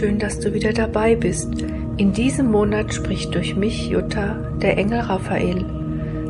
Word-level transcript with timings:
schön, 0.00 0.18
dass 0.18 0.40
du 0.40 0.54
wieder 0.54 0.72
dabei 0.72 1.14
bist. 1.14 1.60
In 1.98 2.14
diesem 2.14 2.50
Monat 2.50 2.94
spricht 2.94 3.34
durch 3.34 3.54
mich, 3.54 3.88
Jutta, 3.88 4.36
der 4.62 4.78
Engel 4.78 5.00
Raphael. 5.00 5.62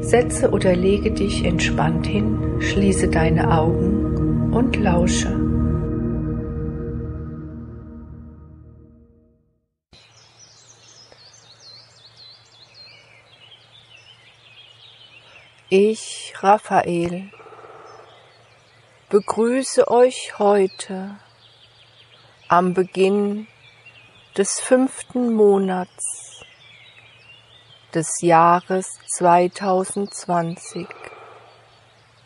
Setze 0.03 0.51
oder 0.51 0.75
lege 0.75 1.13
dich 1.13 1.45
entspannt 1.45 2.05
hin, 2.05 2.61
schließe 2.61 3.07
deine 3.07 3.57
Augen 3.57 4.53
und 4.53 4.75
lausche. 4.75 5.39
Ich, 15.69 16.33
Raphael, 16.41 17.31
begrüße 19.11 19.89
euch 19.89 20.41
heute 20.41 21.15
am 22.49 22.75
Beginn 22.75 23.47
des 24.37 24.61
fünften 24.61 25.33
Monats 25.35 26.43
des 27.95 28.09
Jahres 28.21 28.87
2020 29.17 30.87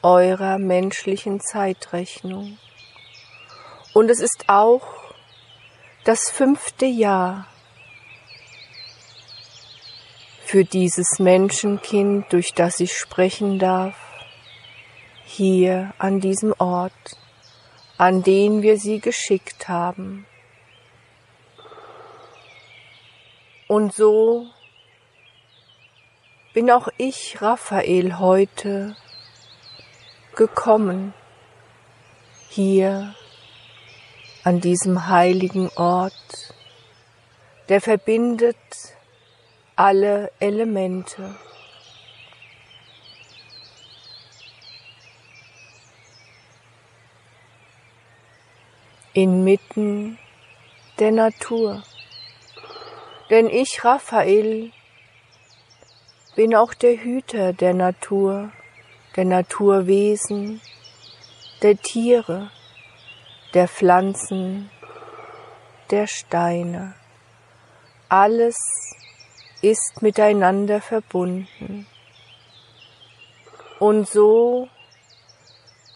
eurer 0.02 0.58
menschlichen 0.58 1.40
Zeitrechnung. 1.40 2.58
Und 3.94 4.10
es 4.10 4.20
ist 4.20 4.44
auch 4.48 4.86
das 6.04 6.28
fünfte 6.30 6.86
Jahr 6.86 7.46
für 10.44 10.64
dieses 10.64 11.18
Menschenkind, 11.18 12.32
durch 12.32 12.52
das 12.52 12.80
ich 12.80 12.92
sprechen 12.92 13.58
darf, 13.58 13.96
hier 15.24 15.94
an 15.98 16.20
diesem 16.20 16.54
Ort 16.58 17.16
an 17.96 18.22
den 18.22 18.62
wir 18.62 18.76
sie 18.78 18.98
geschickt 18.98 19.68
haben. 19.68 20.26
Und 23.66 23.94
so 23.94 24.46
bin 26.52 26.70
auch 26.70 26.88
ich, 26.98 27.40
Raphael, 27.40 28.18
heute 28.18 28.96
gekommen, 30.36 31.14
hier 32.48 33.14
an 34.44 34.60
diesem 34.60 35.08
heiligen 35.08 35.70
Ort, 35.76 36.54
der 37.68 37.80
verbindet 37.80 38.56
alle 39.76 40.30
Elemente. 40.38 41.34
inmitten 49.14 50.18
der 50.98 51.12
Natur. 51.12 51.84
Denn 53.34 53.48
ich, 53.48 53.84
Raphael, 53.84 54.70
bin 56.36 56.54
auch 56.54 56.72
der 56.72 57.02
Hüter 57.02 57.52
der 57.52 57.74
Natur, 57.74 58.52
der 59.16 59.24
Naturwesen, 59.24 60.60
der 61.60 61.76
Tiere, 61.76 62.52
der 63.52 63.66
Pflanzen, 63.66 64.70
der 65.90 66.06
Steine. 66.06 66.94
Alles 68.08 68.54
ist 69.62 70.00
miteinander 70.00 70.80
verbunden. 70.80 71.88
Und 73.80 74.08
so 74.08 74.68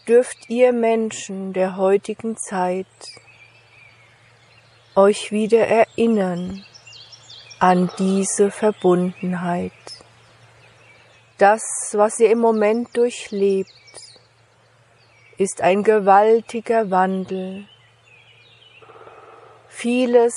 dürft 0.09 0.49
ihr 0.49 0.73
Menschen 0.73 1.53
der 1.53 1.77
heutigen 1.77 2.35
Zeit 2.35 2.85
euch 4.93 5.31
wieder 5.31 5.65
erinnern 5.65 6.65
an 7.59 7.91
diese 7.97 8.51
Verbundenheit. 8.51 9.71
Das, 11.37 11.61
was 11.93 12.19
ihr 12.19 12.31
im 12.31 12.39
Moment 12.39 12.95
durchlebt, 12.97 13.69
ist 15.37 15.61
ein 15.61 15.83
gewaltiger 15.83 16.89
Wandel. 16.89 17.65
Vieles, 19.67 20.33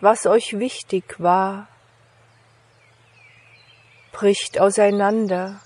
was 0.00 0.26
euch 0.26 0.58
wichtig 0.58 1.18
war, 1.18 1.68
bricht 4.12 4.60
auseinander 4.60 5.60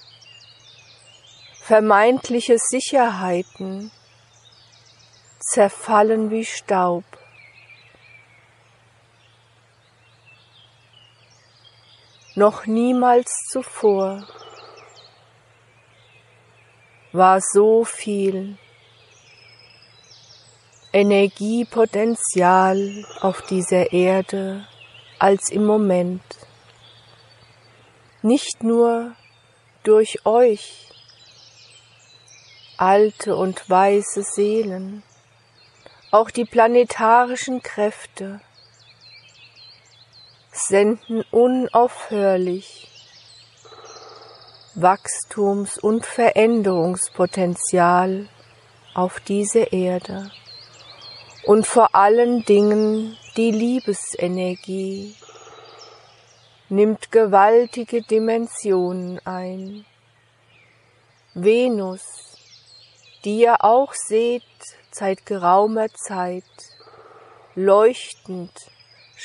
Vermeintliche 1.66 2.59
Sicherheiten 2.59 3.91
zerfallen 5.41 6.31
wie 6.31 6.45
Staub. 6.45 7.03
Noch 12.38 12.66
niemals 12.66 13.30
zuvor 13.50 14.22
war 17.12 17.41
so 17.41 17.86
viel 17.86 18.58
Energiepotenzial 20.92 23.06
auf 23.22 23.41
dieser 23.41 23.91
Erde 23.91 24.69
als 25.19 25.48
im 25.48 25.64
Moment. 25.64 26.20
Nicht 28.20 28.62
nur 28.62 29.16
durch 29.82 30.26
euch, 30.26 30.91
alte 32.76 33.34
und 33.34 33.70
weiße 33.70 34.22
Seelen, 34.22 35.03
auch 36.10 36.30
die 36.30 36.44
planetarischen 36.44 37.62
Kräfte 37.62 38.42
senden 40.56 41.22
unaufhörlich 41.31 42.89
Wachstums- 44.75 45.78
und 45.78 46.05
Veränderungspotenzial 46.05 48.28
auf 48.95 49.21
diese 49.21 49.61
Erde 49.61 50.31
und 51.45 51.66
vor 51.66 51.95
allen 51.95 52.45
Dingen 52.45 53.16
die 53.37 53.50
Liebesenergie 53.50 55.15
nimmt 56.69 57.11
gewaltige 57.12 58.03
Dimensionen 58.03 59.21
ein. 59.25 59.87
Venus 61.34 62.27
die 63.27 63.41
ihr 63.41 63.65
auch 63.65 63.93
seht 63.93 64.45
seit 64.93 65.27
geraumer 65.27 65.89
Zeit, 65.93 66.45
leuchtend, 67.56 68.53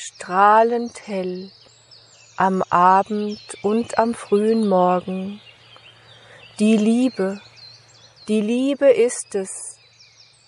strahlend 0.04 1.08
hell, 1.08 1.52
am 2.36 2.64
Abend 2.72 3.40
und 3.62 4.00
am 4.00 4.16
frühen 4.16 4.68
Morgen. 4.68 5.40
Die 6.58 6.76
Liebe, 6.76 7.40
die 8.28 8.42
Liebe 8.42 8.90
ist 8.90 9.36
es, 9.36 9.78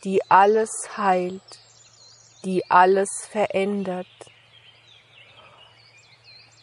die 0.03 0.21
alles 0.27 0.71
heilt, 0.97 1.59
die 2.43 2.63
alles 2.71 3.09
verändert. 3.29 4.07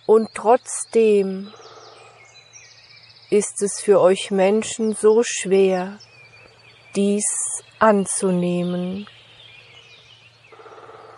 Und 0.07 0.29
trotzdem 0.35 1.53
ist 3.31 3.63
es 3.63 3.81
für 3.81 4.01
euch 4.01 4.33
Menschen 4.33 4.95
so 4.95 5.23
schwer, 5.23 6.01
dies 6.97 7.25
anzunehmen. 7.79 9.07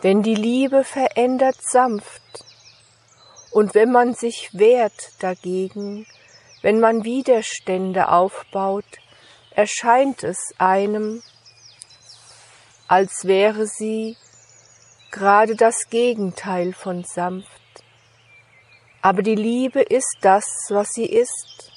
Denn 0.03 0.23
die 0.23 0.35
Liebe 0.35 0.85
verändert 0.85 1.59
sanft. 1.61 2.23
Und 3.53 3.75
wenn 3.75 3.93
man 3.93 4.15
sich 4.15 4.51
wehrt 4.53 5.13
dagegen, 5.21 6.07
wenn 6.63 6.81
man 6.81 7.05
Widerstände 7.05 8.09
aufbaut, 8.09 8.85
erscheint 9.51 10.23
es 10.23 10.39
einem, 10.59 11.23
als 12.89 13.25
wäre 13.25 13.67
sie 13.67 14.17
gerade 15.11 15.55
das 15.57 15.89
Gegenteil 15.91 16.73
von 16.73 17.05
sanft. 17.05 17.49
Aber 19.03 19.23
die 19.23 19.35
Liebe 19.35 19.81
ist 19.83 20.17
das, 20.21 20.45
was 20.69 20.89
sie 20.91 21.07
ist. 21.07 21.73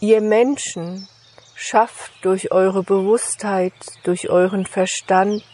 Ihr 0.00 0.20
Menschen 0.20 1.08
schafft 1.62 2.12
durch 2.22 2.50
eure 2.50 2.82
Bewusstheit, 2.82 3.72
durch 4.02 4.28
euren 4.28 4.66
Verstand 4.66 5.44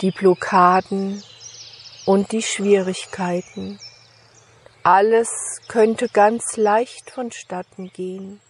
die 0.00 0.10
Blockaden 0.10 1.22
und 2.06 2.32
die 2.32 2.42
Schwierigkeiten. 2.42 3.78
Alles 4.82 5.28
könnte 5.68 6.08
ganz 6.08 6.56
leicht 6.56 7.10
vonstatten 7.10 7.92
gehen. 7.92 8.40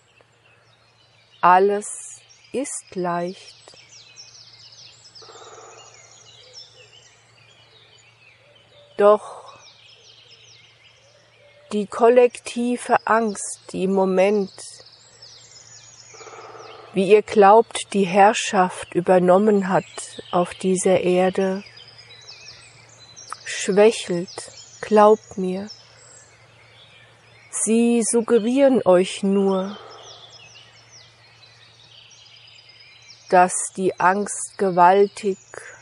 Alles 1.40 1.88
ist 2.52 2.94
leicht. 2.94 3.56
Doch 8.96 9.42
die 11.72 11.86
kollektive 11.86 13.06
Angst, 13.06 13.60
die 13.72 13.84
im 13.84 13.92
Moment 13.92 14.52
wie 16.94 17.08
ihr 17.08 17.22
glaubt, 17.22 17.94
die 17.94 18.04
Herrschaft 18.04 18.94
übernommen 18.94 19.68
hat 19.68 19.84
auf 20.30 20.52
dieser 20.54 21.00
Erde, 21.00 21.64
schwächelt, 23.44 24.52
glaubt 24.82 25.38
mir. 25.38 25.70
Sie 27.50 28.02
suggerieren 28.02 28.82
euch 28.84 29.22
nur, 29.22 29.78
dass 33.30 33.54
die 33.76 33.98
Angst 33.98 34.58
gewaltig, 34.58 35.38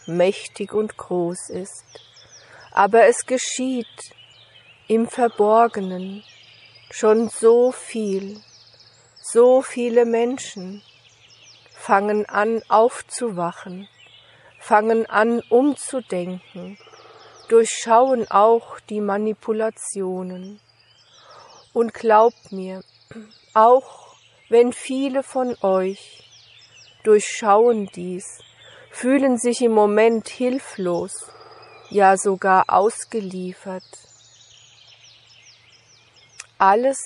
mächtig 0.06 0.73
und 0.73 0.97
groß 0.97 1.51
ist. 1.51 1.85
Aber 2.71 3.06
es 3.06 3.27
geschieht 3.27 4.15
im 4.87 5.09
Verborgenen 5.09 6.23
schon 6.91 7.29
so 7.29 7.73
viel, 7.73 8.41
so 9.21 9.63
viele 9.63 10.05
Menschen 10.05 10.83
fangen 11.81 12.29
an 12.29 12.62
aufzuwachen, 12.69 13.88
fangen 14.59 15.06
an 15.06 15.41
umzudenken, 15.49 16.77
durchschauen 17.49 18.31
auch 18.31 18.79
die 18.81 19.00
Manipulationen. 19.00 20.61
Und 21.73 21.94
glaubt 21.94 22.53
mir, 22.53 22.82
auch 23.55 24.15
wenn 24.50 24.75
viele 24.75 25.23
von 25.23 25.56
euch 25.62 26.23
durchschauen 27.03 27.87
dies, 27.94 28.27
fühlen 28.91 29.38
sich 29.38 29.62
im 29.62 29.73
Moment 29.73 30.29
hilflos, 30.29 31.32
ja 31.88 32.19
sogar 32.19 32.65
ausgeliefert. 32.69 33.88
Alles 36.59 36.99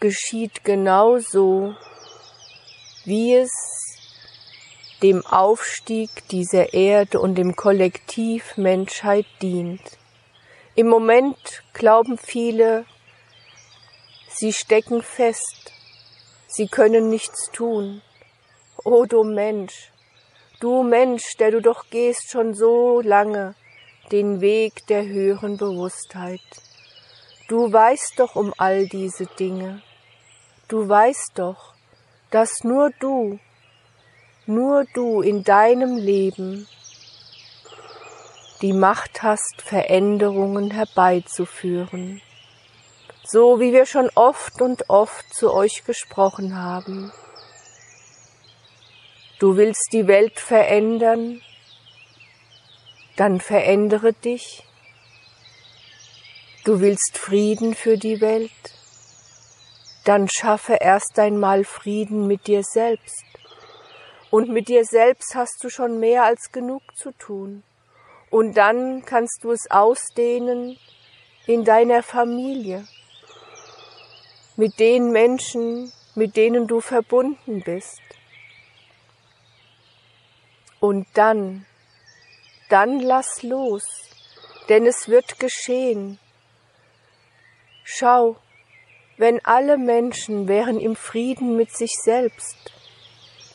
geschieht 0.00 0.64
genau 0.64 1.18
so, 1.18 1.74
wie 3.04 3.34
es 3.34 3.50
dem 5.02 5.26
Aufstieg 5.26 6.10
dieser 6.30 6.72
Erde 6.74 7.18
und 7.18 7.34
dem 7.34 7.56
Kollektiv 7.56 8.56
Menschheit 8.56 9.26
dient. 9.40 9.82
Im 10.74 10.88
Moment 10.88 11.62
glauben 11.72 12.16
viele, 12.16 12.86
sie 14.28 14.52
stecken 14.52 15.02
fest, 15.02 15.72
sie 16.46 16.68
können 16.68 17.08
nichts 17.10 17.50
tun. 17.52 18.00
O 18.84 19.04
du 19.04 19.24
Mensch, 19.24 19.90
du 20.60 20.82
Mensch, 20.82 21.36
der 21.38 21.50
du 21.50 21.60
doch 21.60 21.90
gehst 21.90 22.30
schon 22.30 22.54
so 22.54 23.00
lange 23.00 23.54
den 24.12 24.40
Weg 24.40 24.86
der 24.86 25.04
höheren 25.04 25.56
Bewusstheit. 25.56 26.40
Du 27.48 27.72
weißt 27.72 28.14
doch 28.16 28.36
um 28.36 28.54
all 28.56 28.86
diese 28.86 29.26
Dinge. 29.26 29.82
Du 30.68 30.88
weißt 30.88 31.32
doch, 31.34 31.71
dass 32.32 32.64
nur 32.64 32.90
du, 32.98 33.38
nur 34.46 34.84
du 34.94 35.20
in 35.20 35.44
deinem 35.44 35.96
Leben 35.96 36.66
die 38.62 38.72
Macht 38.72 39.22
hast, 39.22 39.60
Veränderungen 39.62 40.70
herbeizuführen, 40.70 42.22
so 43.24 43.60
wie 43.60 43.72
wir 43.72 43.86
schon 43.86 44.08
oft 44.14 44.62
und 44.62 44.88
oft 44.88 45.32
zu 45.34 45.52
euch 45.52 45.84
gesprochen 45.84 46.56
haben. 46.56 47.12
Du 49.38 49.56
willst 49.56 49.88
die 49.92 50.06
Welt 50.06 50.40
verändern, 50.40 51.42
dann 53.16 53.40
verändere 53.40 54.12
dich. 54.14 54.64
Du 56.64 56.80
willst 56.80 57.18
Frieden 57.18 57.74
für 57.74 57.98
die 57.98 58.20
Welt, 58.20 58.50
dann 60.04 60.28
schaffe 60.28 60.78
erst 60.80 61.18
einmal 61.18 61.64
Frieden 61.64 62.26
mit 62.26 62.46
dir 62.46 62.62
selbst. 62.62 63.24
Und 64.30 64.48
mit 64.48 64.68
dir 64.68 64.84
selbst 64.84 65.34
hast 65.34 65.62
du 65.62 65.68
schon 65.68 66.00
mehr 66.00 66.24
als 66.24 66.50
genug 66.52 66.82
zu 66.96 67.12
tun. 67.12 67.62
Und 68.30 68.54
dann 68.56 69.04
kannst 69.04 69.44
du 69.44 69.52
es 69.52 69.70
ausdehnen 69.70 70.78
in 71.46 71.64
deiner 71.64 72.02
Familie, 72.02 72.86
mit 74.56 74.78
den 74.78 75.10
Menschen, 75.10 75.92
mit 76.14 76.36
denen 76.36 76.66
du 76.66 76.80
verbunden 76.80 77.62
bist. 77.62 78.00
Und 80.80 81.06
dann, 81.14 81.66
dann 82.70 83.00
lass 83.00 83.42
los, 83.42 83.84
denn 84.68 84.86
es 84.86 85.08
wird 85.08 85.38
geschehen. 85.38 86.18
Schau, 87.84 88.36
wenn 89.22 89.38
alle 89.44 89.78
Menschen 89.78 90.48
wären 90.48 90.80
im 90.80 90.96
Frieden 90.96 91.56
mit 91.56 91.70
sich 91.70 91.92
selbst, 92.02 92.56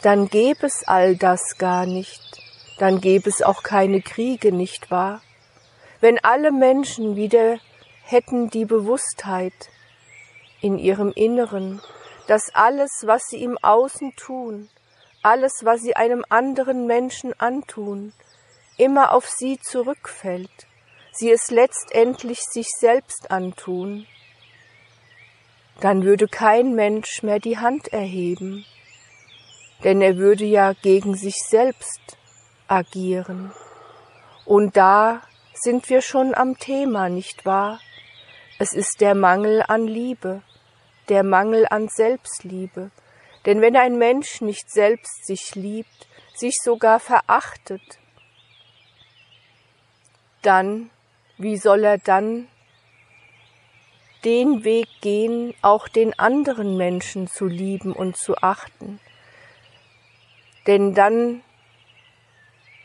dann 0.01 0.29
gäbe 0.29 0.65
es 0.65 0.87
all 0.87 1.17
das 1.17 1.57
gar 1.57 1.85
nicht, 1.85 2.41
dann 2.79 3.01
gäbe 3.01 3.29
es 3.29 3.41
auch 3.41 3.63
keine 3.63 4.01
Kriege, 4.01 4.53
nicht 4.53 4.89
wahr? 4.91 5.21
Wenn 5.99 6.23
alle 6.23 6.53
Menschen 6.53 7.17
wieder 7.17 7.57
hätten 8.01 8.49
die 8.49 8.63
Bewusstheit 8.63 9.51
in 10.61 10.79
ihrem 10.79 11.11
Inneren, 11.11 11.81
dass 12.27 12.55
alles, 12.55 13.01
was 13.03 13.23
sie 13.27 13.43
im 13.43 13.57
Außen 13.57 14.15
tun, 14.15 14.69
alles, 15.21 15.51
was 15.63 15.81
sie 15.81 15.97
einem 15.97 16.23
anderen 16.29 16.87
Menschen 16.87 17.37
antun, 17.41 18.13
immer 18.77 19.11
auf 19.11 19.27
sie 19.27 19.59
zurückfällt, 19.59 20.65
sie 21.11 21.29
es 21.29 21.51
letztendlich 21.51 22.39
sich 22.39 22.67
selbst 22.79 23.31
antun, 23.31 24.07
dann 25.79 26.03
würde 26.03 26.27
kein 26.27 26.73
Mensch 26.73 27.23
mehr 27.23 27.39
die 27.39 27.57
Hand 27.57 27.89
erheben, 27.93 28.65
denn 29.83 30.01
er 30.01 30.17
würde 30.17 30.45
ja 30.45 30.73
gegen 30.73 31.15
sich 31.15 31.35
selbst 31.35 32.17
agieren. 32.67 33.51
Und 34.45 34.77
da 34.77 35.21
sind 35.53 35.89
wir 35.89 36.01
schon 36.01 36.33
am 36.33 36.57
Thema, 36.57 37.09
nicht 37.09 37.45
wahr? 37.45 37.79
Es 38.59 38.73
ist 38.73 39.01
der 39.01 39.13
Mangel 39.13 39.63
an 39.67 39.85
Liebe, 39.85 40.41
der 41.09 41.23
Mangel 41.23 41.67
an 41.69 41.89
Selbstliebe. 41.89 42.91
Denn 43.45 43.61
wenn 43.61 43.77
ein 43.77 43.97
Mensch 43.97 44.41
nicht 44.41 44.69
selbst 44.71 45.25
sich 45.25 45.55
liebt, 45.55 46.07
sich 46.33 46.55
sogar 46.63 46.99
verachtet, 46.99 47.99
dann, 50.41 50.89
wie 51.37 51.57
soll 51.57 51.83
er 51.83 51.97
dann 51.97 52.47
den 54.23 54.63
Weg 54.63 54.87
gehen, 55.01 55.53
auch 55.61 55.87
den 55.87 56.17
anderen 56.17 56.77
Menschen 56.77 57.27
zu 57.27 57.45
lieben 57.45 57.93
und 57.93 58.17
zu 58.17 58.35
achten. 58.37 58.99
Denn 60.65 60.93
dann 60.93 61.41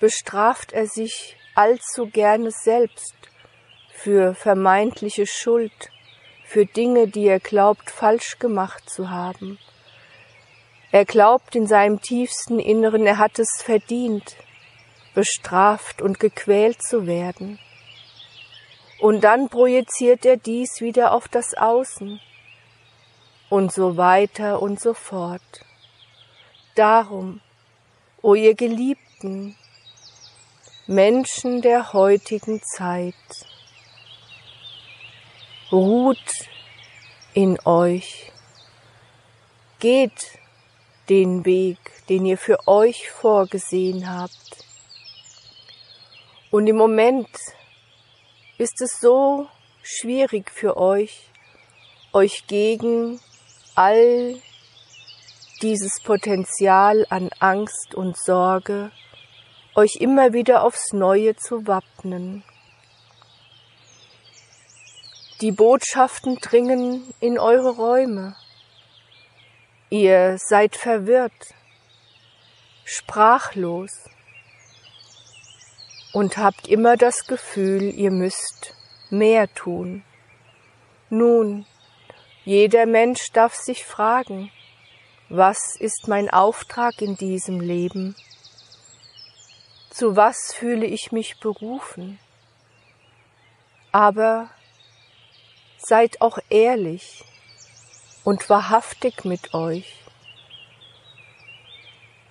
bestraft 0.00 0.72
er 0.72 0.86
sich 0.86 1.36
allzu 1.54 2.06
gerne 2.06 2.50
selbst 2.50 3.14
für 3.92 4.34
vermeintliche 4.34 5.26
Schuld, 5.26 5.90
für 6.44 6.66
Dinge, 6.66 7.08
die 7.08 7.26
er 7.26 7.40
glaubt 7.40 7.90
falsch 7.90 8.38
gemacht 8.38 8.88
zu 8.90 9.10
haben. 9.10 9.58
Er 10.90 11.04
glaubt 11.04 11.56
in 11.56 11.66
seinem 11.66 12.00
tiefsten 12.00 12.58
Inneren, 12.58 13.06
er 13.06 13.18
hat 13.18 13.38
es 13.38 13.48
verdient, 13.62 14.36
bestraft 15.14 16.02
und 16.02 16.20
gequält 16.20 16.82
zu 16.82 17.06
werden. 17.06 17.58
Und 19.02 19.22
dann 19.22 19.48
projiziert 19.48 20.24
er 20.24 20.36
dies 20.36 20.80
wieder 20.80 21.10
auf 21.10 21.26
das 21.26 21.54
Außen 21.54 22.20
und 23.50 23.72
so 23.72 23.96
weiter 23.96 24.62
und 24.62 24.80
so 24.80 24.94
fort. 24.94 25.42
Darum, 26.76 27.40
o 28.22 28.36
ihr 28.36 28.54
Geliebten, 28.54 29.56
Menschen 30.86 31.62
der 31.62 31.92
heutigen 31.94 32.62
Zeit, 32.62 33.16
ruht 35.72 36.48
in 37.34 37.58
euch, 37.64 38.30
geht 39.80 40.38
den 41.08 41.44
Weg, 41.44 41.78
den 42.08 42.24
ihr 42.24 42.38
für 42.38 42.68
euch 42.68 43.10
vorgesehen 43.10 44.08
habt. 44.08 44.64
Und 46.52 46.68
im 46.68 46.76
Moment 46.76 47.26
ist 48.62 48.80
es 48.80 49.00
so 49.00 49.48
schwierig 49.82 50.48
für 50.48 50.76
euch, 50.76 51.28
euch 52.12 52.46
gegen 52.46 53.18
all 53.74 54.40
dieses 55.62 56.00
Potenzial 56.04 57.04
an 57.10 57.30
Angst 57.40 57.96
und 57.96 58.16
Sorge, 58.16 58.92
euch 59.74 59.96
immer 59.98 60.32
wieder 60.32 60.62
aufs 60.62 60.92
Neue 60.92 61.34
zu 61.34 61.66
wappnen. 61.66 62.44
Die 65.40 65.50
Botschaften 65.50 66.36
dringen 66.36 67.12
in 67.18 67.40
eure 67.40 67.70
Räume. 67.70 68.36
Ihr 69.90 70.36
seid 70.38 70.76
verwirrt, 70.76 71.52
sprachlos 72.84 73.90
und 76.12 76.36
habt 76.36 76.68
immer 76.68 76.96
das 76.96 77.26
Gefühl, 77.26 77.82
ihr 77.82 78.10
müsst 78.10 78.74
mehr 79.10 79.52
tun. 79.54 80.04
Nun, 81.10 81.66
jeder 82.44 82.86
Mensch 82.86 83.32
darf 83.32 83.54
sich 83.54 83.84
fragen, 83.84 84.50
Was 85.28 85.76
ist 85.76 86.08
mein 86.08 86.28
Auftrag 86.28 87.00
in 87.00 87.16
diesem 87.16 87.60
Leben? 87.60 88.14
Zu 89.88 90.14
was 90.16 90.52
fühle 90.54 90.84
ich 90.84 91.10
mich 91.10 91.40
berufen? 91.40 92.18
Aber 93.92 94.50
seid 95.78 96.20
auch 96.20 96.38
ehrlich 96.50 97.24
und 98.24 98.48
wahrhaftig 98.50 99.24
mit 99.24 99.54
euch. 99.54 100.02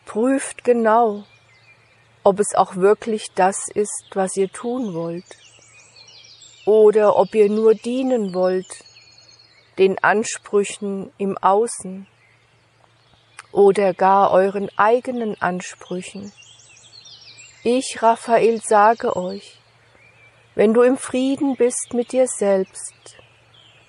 Prüft 0.06 0.64
genau, 0.64 1.24
ob 2.24 2.40
es 2.40 2.56
auch 2.56 2.76
wirklich 2.76 3.28
das 3.36 3.68
ist, 3.68 4.06
was 4.14 4.36
ihr 4.38 4.50
tun 4.50 4.94
wollt, 4.94 5.26
oder 6.66 7.16
ob 7.16 7.34
ihr 7.34 7.50
nur 7.50 7.74
dienen 7.74 8.34
wollt 8.34 8.68
den 9.78 9.98
Ansprüchen 10.04 11.12
im 11.18 11.38
Außen 11.38 12.06
oder 13.52 13.94
gar 13.94 14.32
euren 14.32 14.70
eigenen 14.78 15.42
Ansprüchen. 15.42 16.32
Ich, 17.64 18.02
Raphael, 18.02 18.62
sage 18.62 19.16
euch, 19.16 19.58
wenn 20.56 20.74
du 20.74 20.82
im 20.82 20.98
Frieden 20.98 21.56
bist 21.56 21.94
mit 21.94 22.12
dir 22.12 22.28
selbst, 22.28 23.18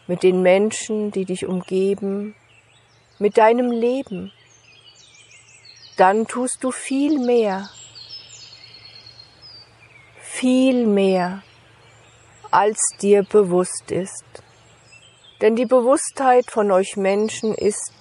mit 0.07 0.23
den 0.23 0.43
Menschen, 0.43 1.11
die 1.11 1.25
dich 1.25 1.47
umgeben, 1.47 2.35
mit 3.19 3.37
deinem 3.37 3.71
Leben, 3.71 4.33
dann 5.97 6.27
tust 6.27 6.59
du 6.62 6.71
viel 6.71 7.19
mehr, 7.19 7.69
viel 10.43 10.89
mehr, 10.89 11.41
als 12.51 12.77
dir 13.01 13.23
bewusst 13.23 13.93
ist. 13.93 14.25
Denn 15.41 15.55
die 15.55 15.67
Bewusstheit 15.67 16.51
von 16.51 16.73
euch 16.73 16.97
Menschen 16.97 17.55
ist 17.55 17.93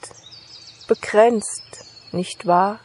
begrenzt, 0.87 1.85
nicht 2.11 2.47
wahr? 2.47 2.79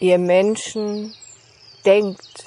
Ihr 0.00 0.16
Menschen 0.16 1.14
denkt, 1.84 2.46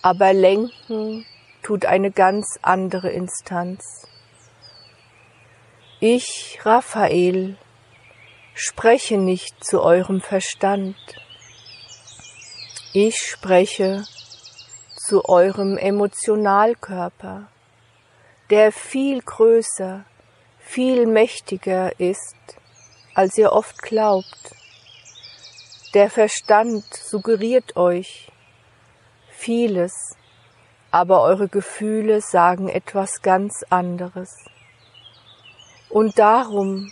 aber 0.00 0.32
lenken 0.32 1.26
tut 1.62 1.84
eine 1.84 2.10
ganz 2.10 2.58
andere 2.62 3.10
Instanz. 3.10 3.82
Ich, 6.00 6.58
Raphael, 6.62 7.58
spreche 8.58 9.18
nicht 9.18 9.62
zu 9.62 9.82
eurem 9.82 10.22
Verstand. 10.22 10.96
Ich 12.94 13.16
spreche 13.16 14.02
zu 14.96 15.26
eurem 15.26 15.76
Emotionalkörper, 15.76 17.48
der 18.48 18.72
viel 18.72 19.20
größer, 19.20 20.06
viel 20.58 21.06
mächtiger 21.06 22.00
ist, 22.00 22.34
als 23.14 23.36
ihr 23.36 23.52
oft 23.52 23.82
glaubt. 23.82 24.54
Der 25.92 26.08
Verstand 26.08 26.82
suggeriert 26.94 27.76
euch 27.76 28.32
vieles, 29.28 29.92
aber 30.90 31.20
eure 31.20 31.48
Gefühle 31.48 32.22
sagen 32.22 32.70
etwas 32.70 33.20
ganz 33.20 33.64
anderes. 33.68 34.30
Und 35.90 36.18
darum 36.18 36.90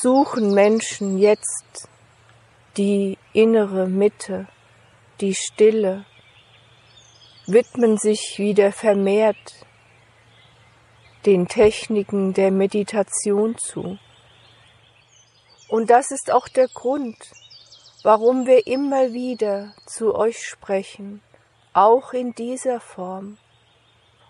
suchen 0.00 0.54
Menschen 0.54 1.18
jetzt 1.18 1.88
die 2.76 3.18
innere 3.32 3.86
Mitte, 3.86 4.46
die 5.20 5.34
Stille, 5.34 6.06
widmen 7.46 7.98
sich 7.98 8.36
wieder 8.38 8.72
vermehrt 8.72 9.66
den 11.26 11.48
Techniken 11.48 12.32
der 12.32 12.50
Meditation 12.50 13.58
zu. 13.58 13.98
Und 15.68 15.90
das 15.90 16.10
ist 16.10 16.30
auch 16.30 16.48
der 16.48 16.68
Grund, 16.68 17.16
warum 18.02 18.46
wir 18.46 18.66
immer 18.66 19.12
wieder 19.12 19.74
zu 19.86 20.14
euch 20.14 20.38
sprechen, 20.42 21.20
auch 21.74 22.14
in 22.14 22.32
dieser 22.32 22.80
Form, 22.80 23.36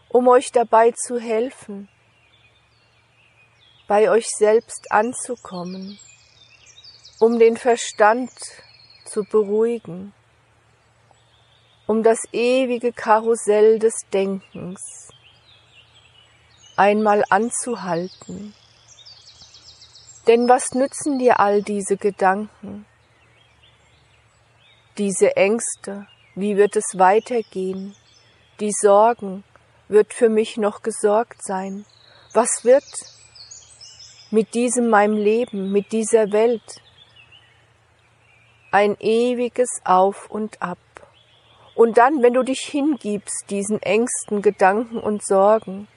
um 0.08 0.26
euch 0.26 0.50
dabei 0.50 0.90
zu 0.90 1.20
helfen, 1.20 1.88
bei 3.90 4.08
euch 4.08 4.28
selbst 4.28 4.92
anzukommen, 4.92 5.98
um 7.18 7.40
den 7.40 7.56
Verstand 7.56 8.30
zu 9.04 9.24
beruhigen, 9.24 10.12
um 11.88 12.04
das 12.04 12.20
ewige 12.30 12.92
Karussell 12.92 13.80
des 13.80 13.94
Denkens 14.12 14.80
einmal 16.76 17.24
anzuhalten. 17.30 18.54
Denn 20.28 20.48
was 20.48 20.70
nützen 20.70 21.18
dir 21.18 21.40
all 21.40 21.60
diese 21.60 21.96
Gedanken, 21.96 22.86
diese 24.98 25.34
Ängste, 25.34 26.06
wie 26.36 26.56
wird 26.56 26.76
es 26.76 26.96
weitergehen, 26.96 27.96
die 28.60 28.70
Sorgen, 28.70 29.42
wird 29.88 30.14
für 30.14 30.28
mich 30.28 30.58
noch 30.58 30.82
gesorgt 30.82 31.42
sein, 31.42 31.84
was 32.32 32.64
wird 32.64 32.84
mit 34.30 34.54
diesem 34.54 34.88
meinem 34.88 35.16
Leben, 35.16 35.72
mit 35.72 35.92
dieser 35.92 36.32
Welt, 36.32 36.80
ein 38.70 38.96
ewiges 39.00 39.68
Auf 39.84 40.30
und 40.30 40.62
Ab. 40.62 40.78
Und 41.74 41.98
dann, 41.98 42.22
wenn 42.22 42.34
du 42.34 42.42
dich 42.42 42.60
hingibst 42.60 43.46
diesen 43.50 43.82
Ängsten, 43.82 44.42
Gedanken 44.42 44.98
und 44.98 45.24
Sorgen, 45.24 45.88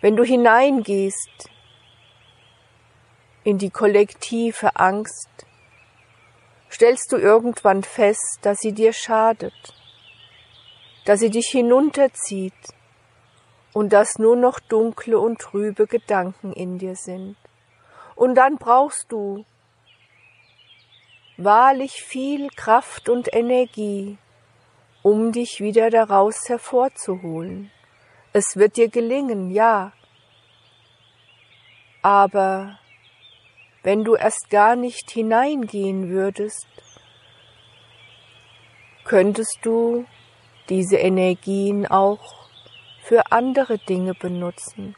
wenn 0.00 0.16
du 0.16 0.24
hineingehst 0.24 1.50
in 3.44 3.58
die 3.58 3.70
kollektive 3.70 4.74
Angst, 4.76 5.28
stellst 6.70 7.12
du 7.12 7.16
irgendwann 7.18 7.82
fest, 7.82 8.38
dass 8.42 8.58
sie 8.58 8.72
dir 8.72 8.92
schadet, 8.92 9.54
dass 11.04 11.20
sie 11.20 11.30
dich 11.30 11.48
hinunterzieht 11.50 12.54
und 13.72 13.92
dass 13.92 14.18
nur 14.18 14.36
noch 14.36 14.60
dunkle 14.60 15.18
und 15.18 15.40
trübe 15.40 15.86
Gedanken 15.86 16.52
in 16.52 16.78
dir 16.78 16.96
sind. 16.96 17.36
Und 18.14 18.34
dann 18.34 18.56
brauchst 18.56 19.10
du 19.10 19.44
wahrlich 21.36 22.02
viel 22.02 22.48
Kraft 22.50 23.08
und 23.08 23.32
Energie, 23.34 24.18
um 25.02 25.32
dich 25.32 25.60
wieder 25.60 25.90
daraus 25.90 26.48
hervorzuholen. 26.48 27.70
Es 28.32 28.56
wird 28.56 28.76
dir 28.76 28.88
gelingen, 28.88 29.50
ja. 29.50 29.92
Aber 32.02 32.78
wenn 33.82 34.04
du 34.04 34.14
erst 34.14 34.50
gar 34.50 34.76
nicht 34.76 35.10
hineingehen 35.10 36.08
würdest, 36.10 36.66
könntest 39.04 39.58
du 39.62 40.04
diese 40.68 40.96
Energien 40.96 41.86
auch 41.86 42.41
für 43.02 43.32
andere 43.32 43.78
Dinge 43.78 44.14
benutzen. 44.14 44.94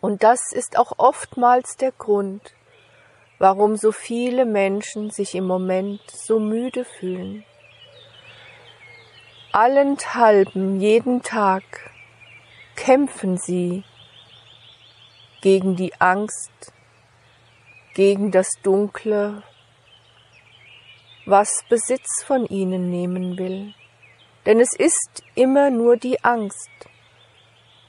Und 0.00 0.22
das 0.22 0.52
ist 0.52 0.78
auch 0.78 0.92
oftmals 0.96 1.76
der 1.76 1.92
Grund, 1.92 2.54
warum 3.38 3.76
so 3.76 3.92
viele 3.92 4.44
Menschen 4.44 5.10
sich 5.10 5.34
im 5.34 5.46
Moment 5.46 6.00
so 6.10 6.40
müde 6.40 6.84
fühlen. 6.84 7.44
Allenthalben 9.52 10.80
jeden 10.80 11.22
Tag 11.22 11.62
kämpfen 12.76 13.38
sie 13.38 13.84
gegen 15.40 15.76
die 15.76 15.94
Angst, 16.00 16.72
gegen 17.94 18.30
das 18.30 18.48
Dunkle, 18.62 19.42
was 21.26 21.64
Besitz 21.68 22.22
von 22.24 22.46
ihnen 22.46 22.90
nehmen 22.90 23.36
will. 23.36 23.74
Denn 24.48 24.60
es 24.60 24.72
ist 24.72 25.22
immer 25.34 25.68
nur 25.68 25.98
die 25.98 26.24
Angst. 26.24 26.70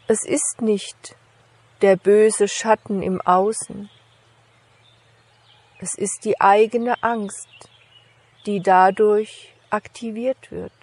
Es 0.08 0.25
ist 0.25 0.58
nicht 0.60 1.16
der 1.82 1.96
böse 1.96 2.50
Schatten 2.50 3.01
im 3.01 3.22
Außen. 3.22 3.89
Es 5.80 5.94
ist 5.94 6.25
die 6.25 6.42
eigene 6.42 7.01
Angst, 7.01 7.48
die 8.46 8.60
dadurch 8.60 9.56
aktiviert 9.70 10.51
wird. 10.51 10.74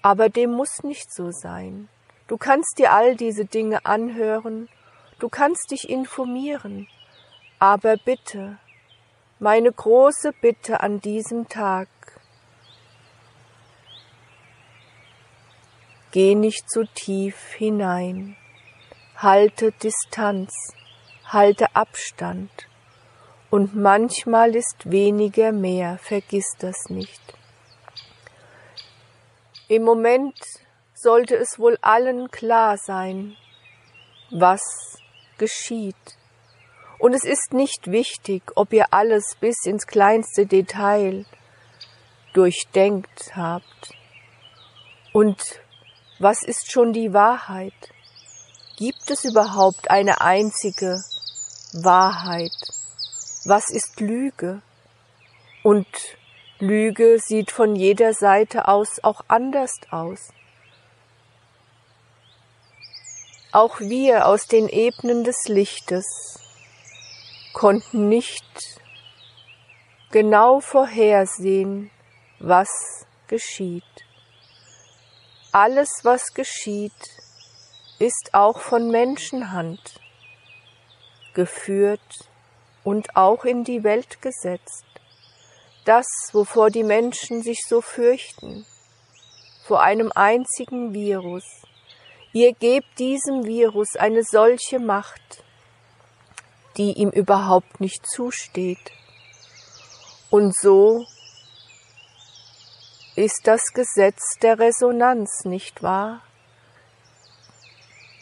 Aber 0.00 0.28
dem 0.28 0.52
muss 0.52 0.84
nicht 0.84 1.12
so 1.12 1.32
sein. 1.32 1.88
Du 2.28 2.36
kannst 2.36 2.78
dir 2.78 2.92
all 2.92 3.16
diese 3.16 3.46
Dinge 3.46 3.84
anhören, 3.84 4.68
du 5.18 5.28
kannst 5.28 5.72
dich 5.72 5.90
informieren, 5.90 6.86
aber 7.58 7.96
bitte, 7.96 8.58
meine 9.40 9.72
große 9.72 10.32
Bitte 10.40 10.78
an 10.82 11.00
diesem 11.00 11.48
Tag, 11.48 11.88
geh 16.12 16.34
nicht 16.34 16.70
zu 16.70 16.84
tief 16.84 17.36
hinein, 17.54 18.36
halte 19.16 19.72
Distanz, 19.72 20.52
halte 21.24 21.74
Abstand, 21.74 22.50
und 23.50 23.74
manchmal 23.74 24.56
ist 24.56 24.90
weniger 24.90 25.52
mehr, 25.52 25.98
vergiss 25.98 26.56
das 26.58 26.88
nicht. 26.88 27.20
Im 29.68 29.82
Moment 29.82 30.36
sollte 30.94 31.36
es 31.36 31.58
wohl 31.58 31.76
allen 31.82 32.30
klar 32.30 32.78
sein, 32.78 33.36
was 34.30 34.62
geschieht. 35.36 36.18
Und 36.98 37.14
es 37.14 37.24
ist 37.24 37.52
nicht 37.52 37.90
wichtig, 37.90 38.42
ob 38.54 38.72
ihr 38.72 38.86
alles 38.92 39.36
bis 39.40 39.64
ins 39.66 39.86
kleinste 39.86 40.46
Detail 40.46 41.26
durchdenkt 42.32 43.36
habt. 43.36 43.94
Und 45.12 45.60
was 46.22 46.44
ist 46.44 46.70
schon 46.70 46.92
die 46.92 47.12
Wahrheit? 47.12 47.74
Gibt 48.76 49.10
es 49.10 49.24
überhaupt 49.24 49.90
eine 49.90 50.20
einzige 50.20 51.02
Wahrheit? 51.72 52.52
Was 53.44 53.70
ist 53.70 53.98
Lüge? 53.98 54.62
Und 55.64 55.86
Lüge 56.60 57.18
sieht 57.18 57.50
von 57.50 57.74
jeder 57.74 58.14
Seite 58.14 58.68
aus 58.68 59.02
auch 59.02 59.22
anders 59.26 59.72
aus. 59.90 60.28
Auch 63.50 63.80
wir 63.80 64.26
aus 64.26 64.46
den 64.46 64.68
Ebenen 64.68 65.24
des 65.24 65.48
Lichtes 65.48 66.38
konnten 67.52 68.08
nicht 68.08 68.46
genau 70.12 70.60
vorhersehen, 70.60 71.90
was 72.38 72.70
geschieht. 73.26 73.82
Alles, 75.54 76.00
was 76.02 76.32
geschieht, 76.32 76.92
ist 77.98 78.30
auch 78.32 78.58
von 78.58 78.90
Menschenhand 78.90 80.00
geführt 81.34 82.30
und 82.84 83.16
auch 83.16 83.44
in 83.44 83.62
die 83.62 83.84
Welt 83.84 84.22
gesetzt. 84.22 84.86
Das, 85.84 86.06
wovor 86.32 86.70
die 86.70 86.84
Menschen 86.84 87.42
sich 87.42 87.58
so 87.68 87.82
fürchten, 87.82 88.64
vor 89.62 89.82
einem 89.82 90.10
einzigen 90.14 90.94
Virus. 90.94 91.44
Ihr 92.32 92.54
gebt 92.54 92.98
diesem 92.98 93.44
Virus 93.44 93.94
eine 93.96 94.24
solche 94.24 94.78
Macht, 94.78 95.44
die 96.78 96.92
ihm 96.92 97.10
überhaupt 97.10 97.78
nicht 97.78 98.06
zusteht. 98.06 98.90
Und 100.30 100.56
so 100.56 101.04
ist 103.14 103.46
das 103.46 103.62
Gesetz 103.74 104.38
der 104.40 104.58
Resonanz, 104.58 105.44
nicht 105.44 105.82
wahr? 105.82 106.22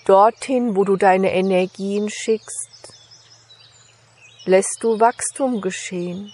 Dorthin, 0.05 0.75
wo 0.75 0.83
du 0.85 0.97
deine 0.97 1.33
Energien 1.33 2.11
schickst, 2.11 2.93
lässt 4.47 4.79
du 4.81 4.99
Wachstum 4.99 5.61
geschehen, 5.61 6.33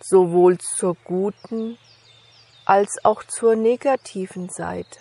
sowohl 0.00 0.56
zur 0.56 0.96
guten 1.04 1.76
als 2.64 3.04
auch 3.04 3.22
zur 3.24 3.56
negativen 3.56 4.48
Seite, 4.48 4.98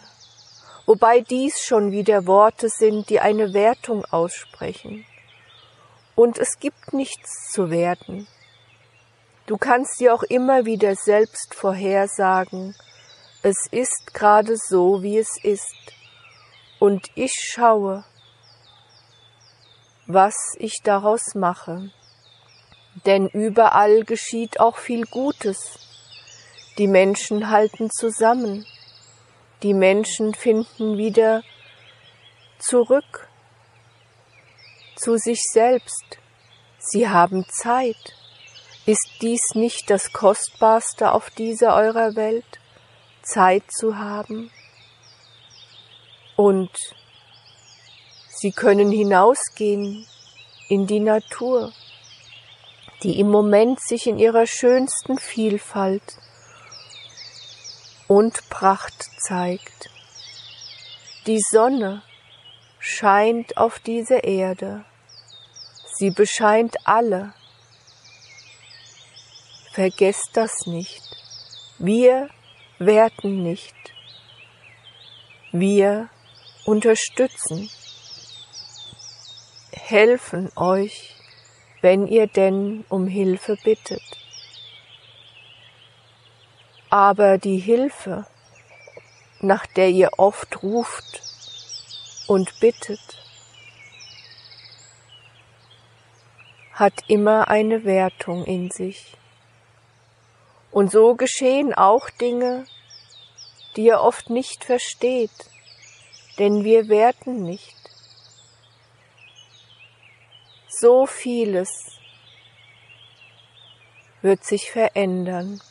wobei 0.86 1.22
dies 1.22 1.62
schon 1.62 1.92
wieder 1.92 2.28
Worte 2.28 2.68
sind, 2.68 3.10
die 3.10 3.22
eine 3.22 3.54
Wertung 3.54 4.04
aussprechen. 4.06 5.06
Und 6.16 6.38
es 6.38 6.60
gibt 6.60 6.92
nichts 6.92 7.52
zu 7.54 7.70
werten. 7.70 8.28
Du 9.48 9.58
kannst 9.58 10.00
dir 10.00 10.14
auch 10.14 10.24
immer 10.24 10.66
wieder 10.66 10.96
selbst 10.96 11.54
vorhersagen, 11.54 12.76
es 13.44 13.68
ist 13.70 14.14
gerade 14.16 14.58
so, 14.58 15.04
wie 15.04 15.20
es 15.20 15.30
ist, 15.44 15.76
und 16.80 17.12
ich 17.14 17.32
schaue, 17.54 18.04
was 20.08 20.36
ich 20.58 20.80
daraus 20.84 21.36
mache. 21.36 21.92
Denn 23.06 23.28
überall 23.28 24.04
geschieht 24.04 24.60
auch 24.60 24.78
viel 24.78 25.06
Gutes. 25.06 25.80
Die 26.80 26.88
Menschen 26.88 27.52
halten 27.52 27.92
zusammen. 27.92 28.66
Die 29.62 29.74
Menschen 29.74 30.34
finden 30.34 30.98
wieder 30.98 31.44
zurück 32.58 33.30
zu 34.96 35.18
sich 35.18 35.42
selbst. 35.52 36.18
Sie 36.80 37.08
haben 37.08 37.46
Zeit. 37.50 38.16
Ist 38.88 39.10
dies 39.22 39.42
nicht 39.56 39.90
das 39.90 40.14
Kostbarste 40.14 41.12
auf 41.12 41.32
dieser 41.32 41.76
eurer 41.76 42.16
Welt, 42.16 42.60
Zeit 43.24 43.64
zu 43.72 43.98
haben? 43.98 44.52
Und 46.36 46.70
sie 48.30 48.52
können 48.52 48.92
hinausgehen 48.92 50.06
in 50.70 50.86
die 50.86 51.00
Natur, 51.00 51.74
die 53.02 53.20
im 53.20 53.32
Moment 53.32 53.80
sich 53.82 54.06
in 54.06 54.20
ihrer 54.20 54.46
schönsten 54.46 55.18
Vielfalt 55.18 56.18
und 58.08 58.50
Pracht 58.50 59.06
zeigt. 59.20 59.90
Die 61.26 61.40
Sonne 61.40 62.04
scheint 62.78 63.58
auf 63.58 63.80
diese 63.80 64.18
Erde. 64.18 64.86
Sie 65.98 66.12
bescheint 66.12 66.76
alle, 66.84 67.34
Vergesst 69.76 70.30
das 70.36 70.68
nicht. 70.68 71.04
Wir 71.80 72.30
werten 72.80 73.44
nicht. 73.44 73.76
Wir 75.52 76.08
unterstützen, 76.64 77.70
helfen 79.74 80.50
euch, 80.56 81.14
wenn 81.82 82.08
ihr 82.08 82.28
denn 82.28 82.86
um 82.88 83.08
Hilfe 83.08 83.58
bittet. 83.66 84.02
Aber 86.90 87.38
die 87.38 87.58
Hilfe, 87.58 88.26
nach 89.42 89.66
der 89.66 89.90
ihr 89.90 90.12
oft 90.16 90.64
ruft 90.64 91.22
und 92.28 92.62
bittet, 92.62 93.02
hat 96.72 96.94
immer 97.10 97.50
eine 97.50 97.84
Wertung 97.84 98.46
in 98.46 98.72
sich. 98.72 99.18
Und 100.76 100.92
so 100.92 101.16
geschehen 101.16 101.74
auch 101.74 102.10
Dinge, 102.10 102.66
die 103.78 103.86
ihr 103.86 104.02
oft 104.02 104.30
nicht 104.30 104.66
versteht, 104.66 105.32
denn 106.38 106.66
wir 106.66 106.90
werten 106.90 107.44
nicht. 107.44 107.78
So 110.68 111.06
vieles 111.06 111.70
wird 114.22 114.44
sich 114.44 114.70
verändern. 114.70 115.62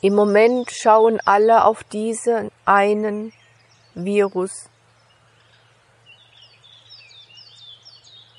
Im 0.00 0.14
Moment 0.14 0.70
schauen 0.70 1.18
alle 1.24 1.64
auf 1.64 1.82
diesen 1.82 2.52
einen 2.66 3.32
Virus. 3.94 4.70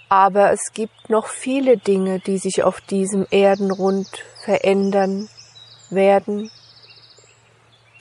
Aber 0.07 0.53
es 0.53 0.71
gibt 0.71 1.09
noch 1.09 1.27
viele 1.27 1.75
Dinge, 1.75 2.21
die 2.21 2.37
sich 2.37 2.63
auf 2.63 2.79
diesem 2.79 3.27
Erdenrund 3.29 4.23
verändern 4.45 5.27
werden. 5.89 6.51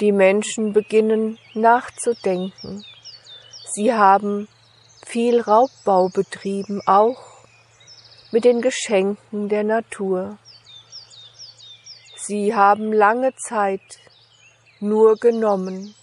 Die 0.01 0.13
Menschen 0.13 0.73
beginnen 0.73 1.39
nachzudenken. 1.55 2.85
Sie 3.73 3.93
haben 3.93 4.49
viel 5.05 5.41
Raubbau 5.41 6.09
betrieben, 6.09 6.81
auch 6.87 7.23
mit 8.31 8.45
den 8.45 8.61
Geschenken 8.61 9.49
der 9.49 9.65
Natur. 9.65 10.39
Sie 12.17 12.55
haben 12.55 12.93
lange 12.93 13.35
Zeit 13.37 13.81
nur 14.81 15.17
genommen 15.17 15.95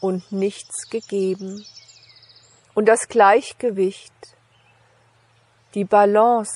und 0.00 0.32
nichts 0.32 0.88
gegeben. 0.88 1.64
Und 2.74 2.86
das 2.86 3.08
Gleichgewicht, 3.08 4.14
die 5.74 5.84
Balance 5.84 6.52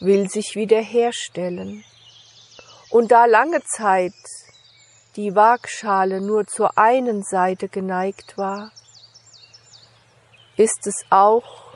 will 0.00 0.28
sich 0.28 0.54
wiederherstellen. 0.54 1.84
Und 2.92 3.10
da 3.10 3.24
lange 3.24 3.62
Zeit 3.62 4.12
die 5.16 5.34
Waagschale 5.34 6.20
nur 6.20 6.46
zur 6.46 6.76
einen 6.76 7.22
Seite 7.22 7.68
geneigt 7.68 8.36
war, 8.36 8.70
ist 10.58 10.86
es 10.86 11.02
auch 11.08 11.72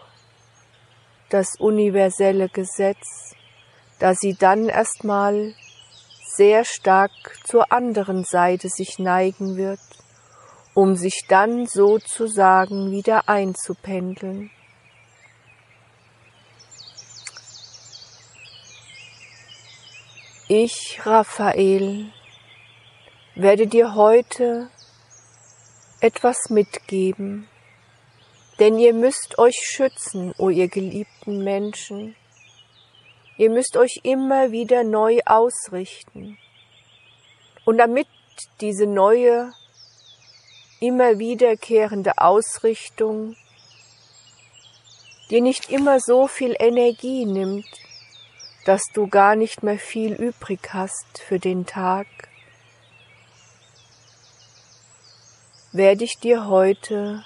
das 1.30 1.58
universelle 1.58 2.50
Gesetz, 2.50 3.34
da 3.98 4.12
sie 4.14 4.34
dann 4.34 4.68
erstmal 4.68 5.54
sehr 6.34 6.66
stark 6.66 7.12
zur 7.44 7.72
anderen 7.72 8.24
Seite 8.24 8.68
sich 8.68 8.98
neigen 8.98 9.56
wird, 9.56 9.80
um 10.74 10.96
sich 10.96 11.24
dann 11.28 11.64
sozusagen 11.64 12.90
wieder 12.90 13.26
einzupendeln. 13.26 14.50
Ich, 20.48 21.00
Raphael, 21.04 22.12
werde 23.34 23.66
dir 23.66 23.96
heute 23.96 24.70
etwas 26.00 26.50
mitgeben, 26.50 27.48
denn 28.60 28.78
ihr 28.78 28.94
müsst 28.94 29.40
euch 29.40 29.56
schützen, 29.56 30.30
o 30.38 30.44
oh 30.44 30.50
ihr 30.50 30.68
geliebten 30.68 31.42
Menschen. 31.42 32.14
Ihr 33.36 33.50
müsst 33.50 33.76
euch 33.76 33.98
immer 34.04 34.52
wieder 34.52 34.84
neu 34.84 35.18
ausrichten. 35.26 36.38
Und 37.64 37.78
damit 37.78 38.06
diese 38.60 38.86
neue 38.86 39.52
immer 40.78 41.18
wiederkehrende 41.18 42.18
Ausrichtung 42.18 43.34
dir 45.28 45.42
nicht 45.42 45.70
immer 45.72 45.98
so 45.98 46.28
viel 46.28 46.54
Energie 46.60 47.26
nimmt, 47.26 47.66
dass 48.66 48.82
du 48.92 49.06
gar 49.06 49.36
nicht 49.36 49.62
mehr 49.62 49.78
viel 49.78 50.12
übrig 50.14 50.58
hast 50.72 51.22
für 51.24 51.38
den 51.38 51.66
Tag, 51.66 52.08
werde 55.70 56.02
ich 56.02 56.18
dir 56.18 56.48
heute 56.48 57.22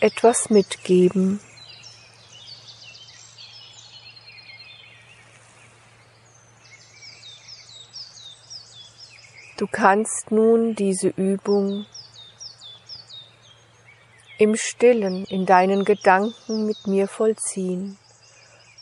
etwas 0.00 0.50
mitgeben. 0.50 1.40
Du 9.56 9.66
kannst 9.66 10.30
nun 10.30 10.74
diese 10.74 11.08
Übung 11.08 11.86
im 14.36 14.54
stillen 14.54 15.24
in 15.24 15.46
deinen 15.46 15.86
Gedanken 15.86 16.66
mit 16.66 16.86
mir 16.86 17.08
vollziehen, 17.08 17.96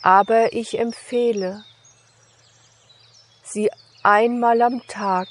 aber 0.01 0.51
ich 0.51 0.77
empfehle, 0.77 1.63
sie 3.47 3.71
einmal 4.03 4.61
am 4.61 4.85
Tag, 4.87 5.27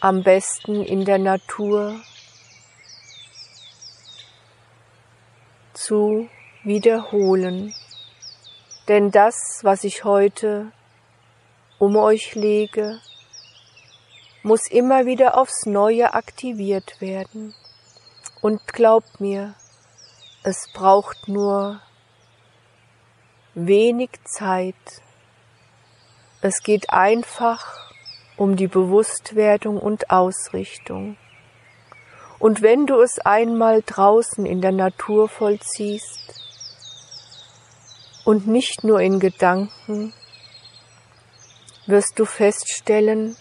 am 0.00 0.22
besten 0.22 0.82
in 0.84 1.04
der 1.04 1.18
Natur, 1.18 2.00
zu 5.74 6.28
wiederholen. 6.64 7.74
Denn 8.88 9.10
das, 9.10 9.60
was 9.62 9.84
ich 9.84 10.04
heute 10.04 10.72
um 11.78 11.96
euch 11.96 12.34
lege, 12.34 13.00
muss 14.42 14.66
immer 14.70 15.06
wieder 15.06 15.36
aufs 15.36 15.66
Neue 15.66 16.14
aktiviert 16.14 17.00
werden. 17.00 17.54
Und 18.40 18.66
glaubt 18.66 19.20
mir, 19.20 19.54
es 20.42 20.68
braucht 20.72 21.28
nur 21.28 21.80
wenig 23.54 24.10
Zeit. 24.24 24.74
Es 26.40 26.62
geht 26.62 26.90
einfach 26.90 27.92
um 28.36 28.54
die 28.54 28.68
Bewusstwerdung 28.68 29.76
und 29.76 30.10
Ausrichtung. 30.10 31.16
Und 32.38 32.62
wenn 32.62 32.86
du 32.86 33.00
es 33.00 33.18
einmal 33.18 33.82
draußen 33.84 34.46
in 34.46 34.60
der 34.60 34.70
Natur 34.70 35.28
vollziehst 35.28 36.40
und 38.24 38.46
nicht 38.46 38.84
nur 38.84 39.00
in 39.00 39.18
Gedanken, 39.18 40.14
wirst 41.86 42.16
du 42.20 42.24
feststellen, 42.24 43.36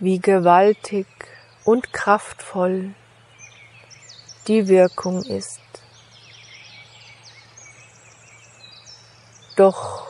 wie 0.00 0.18
gewaltig 0.18 1.06
und 1.64 1.92
kraftvoll 1.92 2.92
die 4.48 4.66
Wirkung 4.66 5.22
ist. 5.22 5.60
Doch 9.56 10.06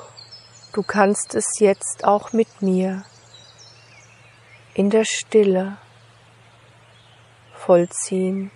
du 0.72 0.82
kannst 0.82 1.34
es 1.34 1.58
jetzt 1.58 2.04
auch 2.04 2.32
mit 2.32 2.62
mir 2.62 3.04
in 4.74 4.90
der 4.90 5.04
Stille 5.04 5.78
vollziehen. 7.54 8.50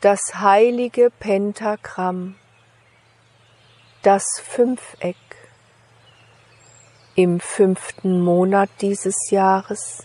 Das 0.00 0.20
heilige 0.34 1.10
Pentagramm, 1.10 2.34
das 4.02 4.24
Fünfeck 4.42 5.16
im 7.14 7.40
fünften 7.40 8.20
Monat 8.20 8.70
dieses 8.80 9.30
Jahres 9.30 10.04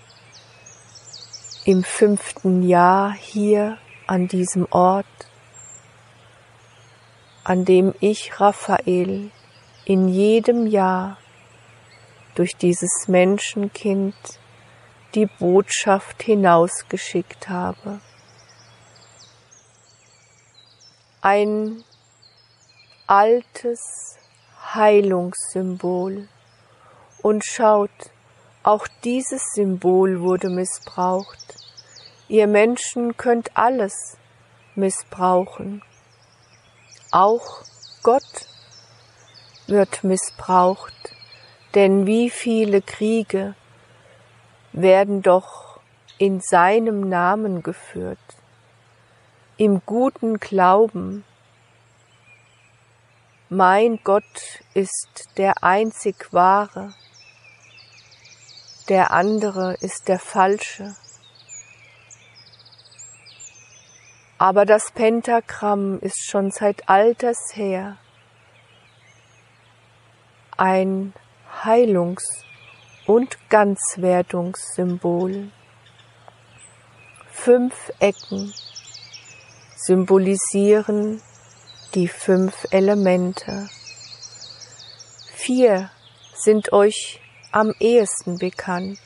im 1.66 1.84
fünften 1.84 2.64
Jahr 2.64 3.12
hier 3.12 3.78
an 4.06 4.28
diesem 4.28 4.66
Ort, 4.72 5.27
an 7.48 7.64
dem 7.64 7.96
ich 8.02 8.42
Raphael 8.42 9.32
in 9.86 10.10
jedem 10.10 10.68
Jahr 10.68 11.18
durch 12.36 12.58
dieses 12.58 13.08
Menschenkind 13.08 14.16
die 15.16 15.28
Botschaft 15.28 16.24
hinausgeschickt 16.24 17.48
habe. 17.48 18.02
Ein 21.22 21.86
altes 23.08 24.18
Heilungssymbol. 24.74 26.28
Und 27.22 27.46
schaut, 27.46 28.12
auch 28.64 28.90
dieses 29.06 29.42
Symbol 29.54 30.20
wurde 30.20 30.50
missbraucht. 30.50 31.56
Ihr 32.28 32.48
Menschen 32.48 33.16
könnt 33.16 33.56
alles 33.56 34.18
missbrauchen. 34.76 35.82
Auch 37.20 37.64
Gott 38.04 38.46
wird 39.66 40.04
missbraucht, 40.04 40.94
denn 41.74 42.06
wie 42.06 42.30
viele 42.30 42.84
Kriege 42.84 43.56
werden 44.72 45.24
doch 45.24 45.80
in 46.20 46.42
seinem 46.42 47.10
Namen 47.10 47.64
geführt, 47.64 48.20
im 49.58 49.82
guten 49.84 50.38
Glauben. 50.38 51.26
Mein 53.50 53.98
Gott 54.04 54.62
ist 54.76 55.30
der 55.38 55.64
einzig 55.64 56.32
wahre, 56.32 56.94
der 58.90 59.10
andere 59.10 59.74
ist 59.82 60.08
der 60.08 60.20
falsche. 60.20 60.96
Aber 64.38 64.66
das 64.66 64.92
Pentagramm 64.92 66.00
ist 66.00 66.30
schon 66.30 66.52
seit 66.52 66.88
alters 66.88 67.40
her 67.54 67.98
ein 70.58 71.14
Heilungs- 71.64 72.44
und 73.06 73.38
Ganzwerdungssymbol. 73.50 75.52
Fünf 77.32 77.92
Ecken 78.00 78.54
symbolisieren 79.76 81.22
die 81.94 82.08
fünf 82.08 82.66
Elemente. 82.72 83.70
Vier 85.34 85.92
sind 86.34 86.74
euch 86.74 87.22
am 87.52 87.74
ehesten 87.80 88.38
bekannt. 88.38 89.00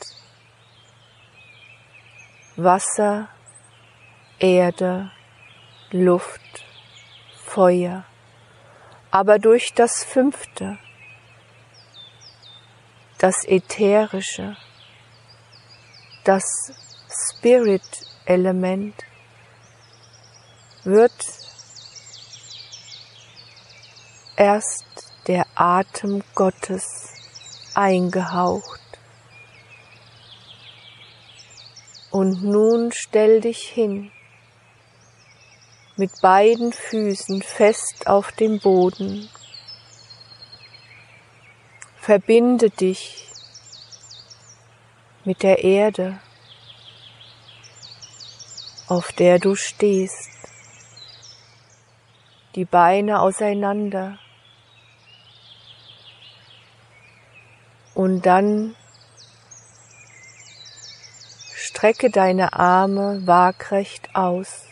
Wasser, 2.55 3.29
Erde, 4.39 5.11
Luft, 5.91 6.63
Feuer. 7.43 8.05
Aber 9.11 9.39
durch 9.39 9.73
das 9.73 10.05
fünfte, 10.05 10.77
das 13.17 13.43
Ätherische, 13.45 14.55
das 16.23 16.43
Spirit-Element 17.09 18.95
wird 20.83 21.11
erst 24.37 24.85
der 25.27 25.45
Atem 25.55 26.23
Gottes 26.35 26.85
eingehaucht. 27.75 28.79
Und 32.11 32.43
nun 32.43 32.91
stell 32.93 33.41
dich 33.41 33.59
hin, 33.67 34.11
mit 36.01 36.19
beiden 36.19 36.73
Füßen 36.73 37.43
fest 37.43 38.07
auf 38.07 38.31
dem 38.31 38.59
Boden. 38.59 39.29
Verbinde 41.99 42.71
dich 42.71 43.29
mit 45.25 45.43
der 45.43 45.63
Erde, 45.63 46.19
auf 48.87 49.11
der 49.11 49.37
du 49.37 49.53
stehst, 49.53 50.31
die 52.55 52.65
Beine 52.65 53.21
auseinander, 53.21 54.17
Und 57.93 58.25
dann 58.25 58.75
strecke 61.53 62.09
deine 62.09 62.53
Arme 62.53 63.21
waagrecht 63.27 64.15
aus 64.15 64.70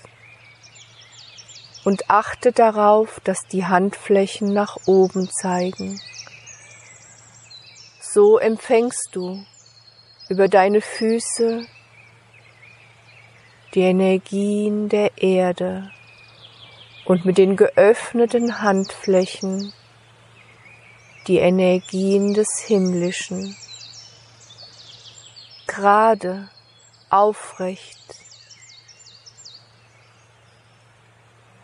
und 1.85 2.09
achte 2.09 2.51
darauf, 2.51 3.19
dass 3.23 3.47
die 3.47 3.65
Handflächen 3.65 4.53
nach 4.53 4.77
oben 4.85 5.29
zeigen. 5.29 5.99
So 8.01 8.37
empfängst 8.37 9.09
du 9.11 9.43
über 10.29 10.47
deine 10.47 10.81
Füße 10.81 11.65
die 13.73 13.81
Energien 13.81 14.89
der 14.89 15.17
Erde 15.21 15.91
und 17.05 17.25
mit 17.25 17.37
den 17.37 17.55
geöffneten 17.55 18.61
Handflächen 18.61 19.73
die 21.27 21.37
Energien 21.37 22.33
des 22.33 22.47
Himmlischen. 22.65 23.55
gerade, 25.79 26.49
aufrecht, 27.09 27.99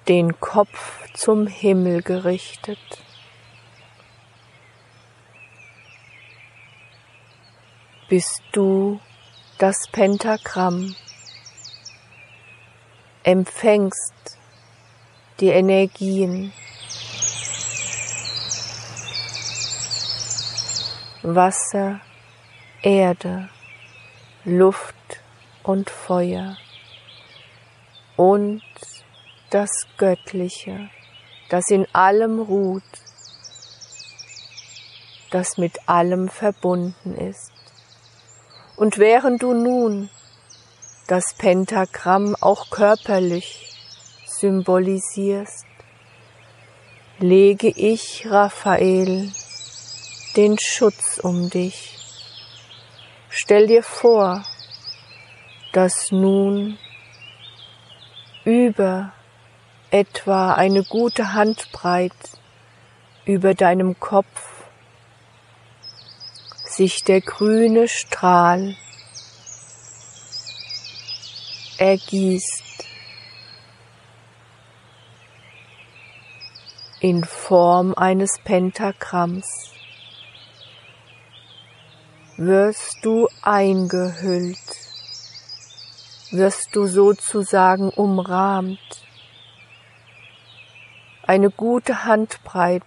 den 0.07 0.39
Kopf 0.39 1.09
zum 1.13 1.47
Himmel 1.47 2.01
gerichtet. 2.01 2.79
Bist 8.07 8.43
du 8.51 8.99
das 9.57 9.87
Pentagramm, 9.91 10.95
empfängst 13.23 14.37
die 15.39 15.47
Energien, 15.47 16.53
Wasser, 21.23 21.99
Erde, 22.83 23.49
Luft 24.43 24.95
und 25.63 25.89
Feuer. 25.89 26.57
Und 28.15 28.61
das 29.49 29.69
Göttliche, 29.97 30.89
das 31.49 31.69
in 31.69 31.87
allem 31.93 32.39
ruht, 32.39 32.83
das 35.31 35.57
mit 35.57 35.87
allem 35.87 36.29
verbunden 36.29 37.15
ist. 37.15 37.51
Und 38.75 38.97
während 38.97 39.41
du 39.41 39.53
nun 39.53 40.09
das 41.07 41.33
Pentagramm 41.37 42.35
auch 42.41 42.69
körperlich 42.69 43.73
symbolisierst, 44.25 45.65
lege 47.19 47.69
ich, 47.69 48.25
Raphael, 48.29 49.31
den 50.35 50.57
Schutz 50.59 51.19
um 51.21 51.49
dich. 51.49 51.97
Stell 53.29 53.67
dir 53.67 53.83
vor, 53.83 54.43
dass 55.71 56.11
nun 56.11 56.77
über 58.43 59.13
etwa 59.91 60.53
eine 60.53 60.83
gute 60.83 61.33
Handbreit 61.33 62.11
über 63.25 63.53
deinem 63.53 63.99
Kopf 63.99 64.65
sich 66.65 67.03
der 67.03 67.21
grüne 67.21 67.87
Strahl 67.87 68.75
ergießt 71.77 72.63
in 76.99 77.23
Form 77.23 77.93
eines 77.93 78.39
Pentagramms. 78.43 79.71
Wirst 82.37 82.97
du 83.03 83.29
eingehüllt, 83.41 84.57
wirst 86.31 86.69
du 86.73 86.87
sozusagen 86.87 87.89
umrahmt, 87.89 88.79
eine 91.27 91.49
gute 91.49 92.05
Handbreit 92.05 92.83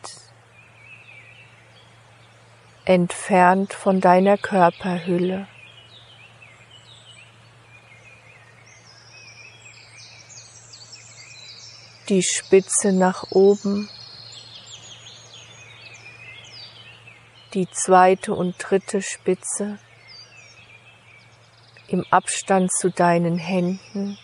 entfernt 2.85 3.73
von 3.73 4.01
deiner 4.01 4.39
Körperhülle. 4.39 5.49
Die 12.09 12.23
Spitze 12.23 12.93
nach 12.93 13.25
oben. 13.31 13.91
Die 17.55 17.69
zweite 17.71 18.35
und 18.35 18.55
dritte 18.59 19.03
Spitze. 19.03 19.79
Im 21.89 22.05
Abstand 22.11 22.71
zu 22.73 22.91
deinen 22.91 23.37
Händen, 23.37 24.19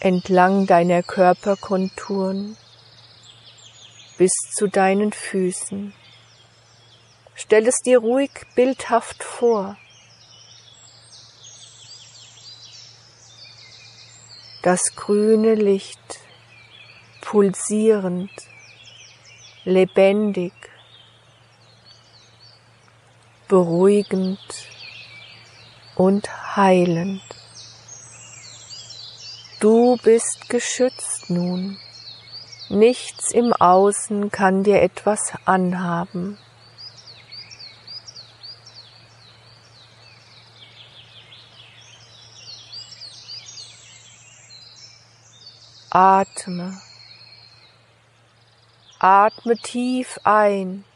entlang 0.00 0.66
deiner 0.66 1.02
Körperkonturen 1.02 2.56
bis 4.18 4.32
zu 4.54 4.66
deinen 4.66 5.12
Füßen. 5.12 5.94
Stell 7.34 7.66
es 7.66 7.76
dir 7.76 7.98
ruhig 7.98 8.30
bildhaft 8.54 9.22
vor. 9.22 9.76
Das 14.62 14.94
grüne 14.94 15.54
Licht 15.54 16.20
pulsierend 17.22 18.30
lebendig, 19.64 20.52
beruhigend 23.48 24.38
und 25.96 26.56
heilend. 26.56 27.22
Du 29.60 29.98
bist 30.02 30.48
geschützt 30.48 31.28
nun. 31.28 31.76
Nichts 32.70 33.30
im 33.30 33.52
Außen 33.52 34.30
kann 34.30 34.64
dir 34.64 34.80
etwas 34.80 35.34
anhaben. 35.44 36.38
Atme. 45.90 46.80
Atme 48.98 49.58
tief 49.58 50.18
ein 50.24 50.86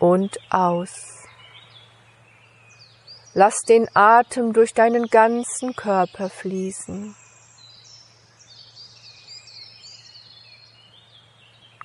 und 0.00 0.38
aus. 0.50 1.27
Lass 3.40 3.60
den 3.68 3.86
Atem 3.94 4.52
durch 4.52 4.74
deinen 4.74 5.06
ganzen 5.06 5.76
Körper 5.76 6.28
fließen. 6.28 7.14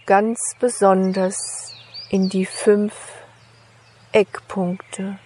Ganz 0.07 0.39
besonders 0.59 1.71
in 2.09 2.27
die 2.27 2.47
fünf 2.47 2.95
Eckpunkte 4.13 5.19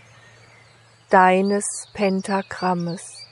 deines 1.09 1.65
Pentagrammes. 1.93 3.23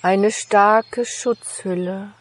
eine 0.00 0.30
starke 0.30 1.04
Schutzhülle, 1.04 2.14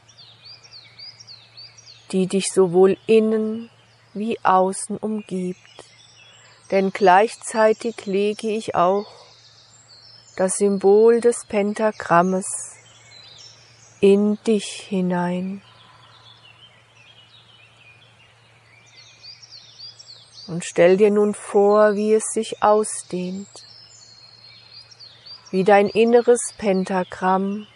die 2.11 2.27
dich 2.27 2.47
sowohl 2.51 2.97
innen 3.05 3.69
wie 4.15 4.39
außen 4.43 4.97
umgibt. 4.97 5.59
Denn 6.71 6.91
gleichzeitig 6.91 8.07
lege 8.07 8.49
ich 8.49 8.73
auch 8.73 9.05
das 10.35 10.57
Symbol 10.57 11.21
des 11.21 11.45
Pentagrammes 11.45 12.47
in 13.99 14.37
dich 14.45 14.65
hinein. 14.65 15.61
Und 20.47 20.63
stell 20.63 20.97
dir 20.97 21.11
nun 21.11 21.33
vor, 21.33 21.95
wie 21.95 22.13
es 22.13 22.23
sich 22.33 22.61
ausdehnt, 22.61 23.47
wie 25.51 25.63
dein 25.63 25.87
inneres 25.87 26.39
Pentagramm 26.57 27.67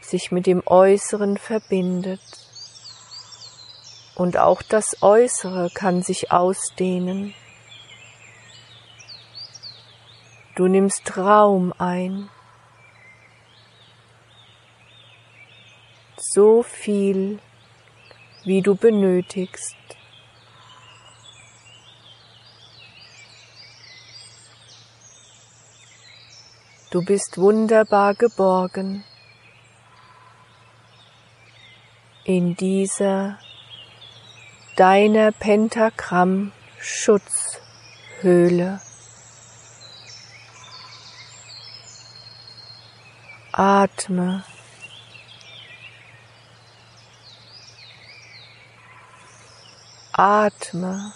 sich 0.00 0.32
mit 0.32 0.46
dem 0.46 0.62
Äußeren 0.66 1.36
verbindet. 1.36 2.20
Und 4.20 4.36
auch 4.36 4.60
das 4.60 5.02
Äußere 5.02 5.70
kann 5.72 6.02
sich 6.02 6.30
ausdehnen. 6.30 7.32
Du 10.56 10.68
nimmst 10.68 11.16
Raum 11.16 11.72
ein. 11.78 12.28
So 16.18 16.62
viel, 16.62 17.38
wie 18.44 18.60
du 18.60 18.74
benötigst. 18.74 19.74
Du 26.90 27.02
bist 27.02 27.38
wunderbar 27.38 28.12
geborgen. 28.12 29.02
in 32.24 32.54
dieser 32.54 33.38
deiner 34.76 35.32
Pentagramm 35.32 36.52
Schutzhöhle. 36.78 38.80
Atme. 43.52 44.44
Atme. 50.12 51.12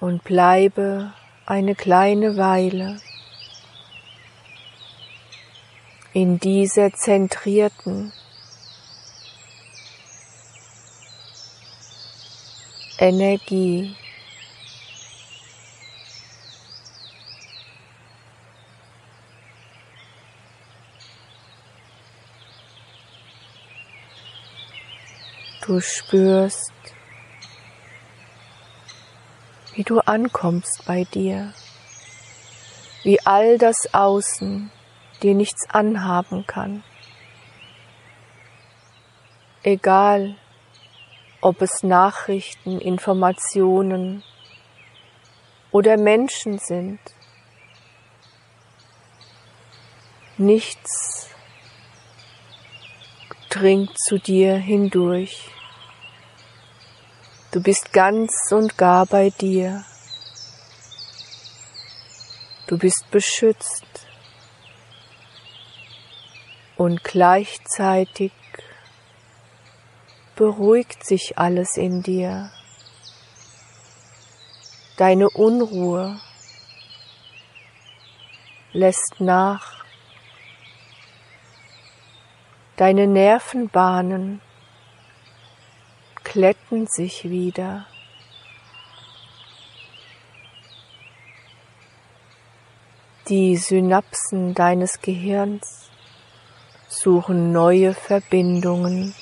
Und 0.00 0.24
bleibe 0.24 1.12
eine 1.46 1.76
kleine 1.76 2.36
Weile 2.36 3.00
in 6.12 6.38
dieser 6.38 6.92
zentrierten 6.92 8.12
Energie. 12.98 13.96
Du 25.66 25.80
spürst, 25.80 26.72
wie 29.74 29.84
du 29.84 30.00
ankommst 30.00 30.84
bei 30.84 31.04
dir, 31.04 31.54
wie 33.04 33.18
all 33.24 33.56
das 33.56 33.94
Außen 33.94 34.70
dir 35.22 35.34
nichts 35.34 35.68
anhaben 35.70 36.46
kann. 36.46 36.82
Egal, 39.62 40.36
ob 41.40 41.62
es 41.62 41.82
Nachrichten, 41.82 42.80
Informationen 42.80 44.22
oder 45.70 45.96
Menschen 45.96 46.58
sind, 46.58 47.00
nichts 50.36 51.28
dringt 53.50 53.96
zu 53.98 54.18
dir 54.18 54.54
hindurch. 54.56 55.50
Du 57.52 57.62
bist 57.62 57.92
ganz 57.92 58.32
und 58.50 58.78
gar 58.78 59.06
bei 59.06 59.30
dir. 59.30 59.84
Du 62.66 62.78
bist 62.78 63.04
beschützt 63.10 64.01
und 66.82 67.04
gleichzeitig 67.04 68.32
beruhigt 70.34 71.06
sich 71.06 71.38
alles 71.38 71.76
in 71.76 72.02
dir. 72.02 72.50
Deine 74.96 75.30
Unruhe 75.30 76.20
lässt 78.72 79.20
nach. 79.20 79.84
Deine 82.76 83.06
Nervenbahnen 83.06 84.40
kletten 86.24 86.88
sich 86.88 87.30
wieder. 87.30 87.86
Die 93.28 93.56
Synapsen 93.56 94.54
deines 94.54 95.00
Gehirns 95.00 95.91
suchen 96.92 97.52
neue 97.52 97.94
Verbindungen 97.94 99.14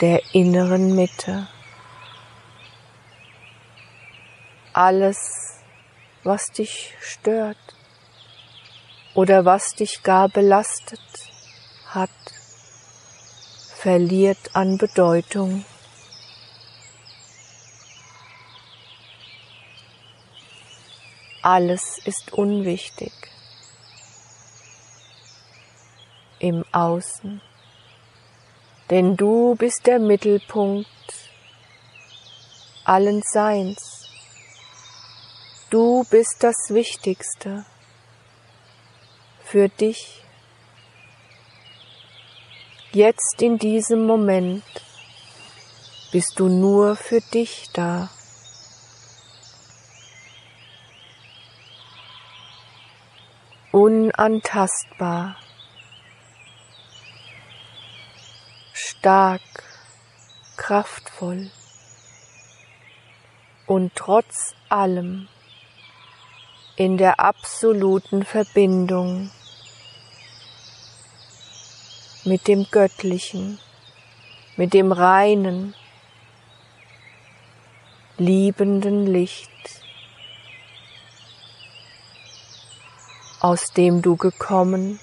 der 0.00 0.22
inneren 0.32 0.94
Mitte. 0.96 1.46
Alles, 4.72 5.60
was 6.24 6.46
dich 6.46 6.94
stört 7.00 7.58
oder 9.14 9.44
was 9.44 9.74
dich 9.74 10.02
gar 10.02 10.28
belastet 10.28 11.00
hat, 11.86 12.10
verliert 13.76 14.56
an 14.56 14.78
Bedeutung. 14.78 15.64
Alles 21.42 21.98
ist 22.06 22.32
unwichtig 22.32 23.12
im 26.44 26.64
Außen, 26.72 27.40
denn 28.90 29.16
du 29.16 29.54
bist 29.56 29.86
der 29.86 29.98
Mittelpunkt 29.98 30.88
allen 32.84 33.22
Seins. 33.22 34.10
Du 35.70 36.04
bist 36.10 36.36
das 36.40 36.56
Wichtigste 36.68 37.64
für 39.42 39.68
dich 39.68 40.24
Jetzt 42.94 43.42
in 43.42 43.58
diesem 43.58 44.06
Moment 44.06 44.62
bist 46.12 46.38
du 46.38 46.48
nur 46.48 46.94
für 46.94 47.20
dich 47.20 47.68
da. 47.72 48.08
Unantastbar, 53.72 55.34
stark, 59.04 59.42
kraftvoll 60.56 61.50
und 63.66 63.94
trotz 63.94 64.54
allem 64.70 65.28
in 66.76 66.96
der 66.96 67.20
absoluten 67.20 68.24
Verbindung 68.24 69.30
mit 72.24 72.48
dem 72.48 72.66
Göttlichen, 72.70 73.58
mit 74.56 74.72
dem 74.72 74.90
reinen, 74.90 75.74
liebenden 78.16 79.06
Licht, 79.06 79.50
aus 83.40 83.70
dem 83.74 84.00
du 84.00 84.16
gekommen 84.16 84.98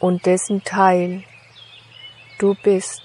und 0.00 0.26
dessen 0.26 0.62
Teil 0.64 1.24
du 2.38 2.54
bist. 2.62 3.02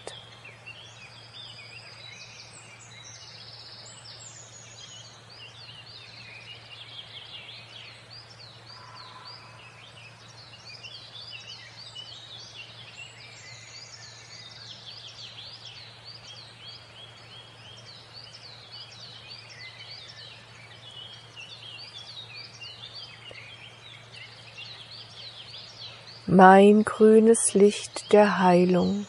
Mein 26.35 26.83
grünes 26.83 27.53
Licht 27.53 28.11
der 28.11 28.39
Heilung, 28.39 29.05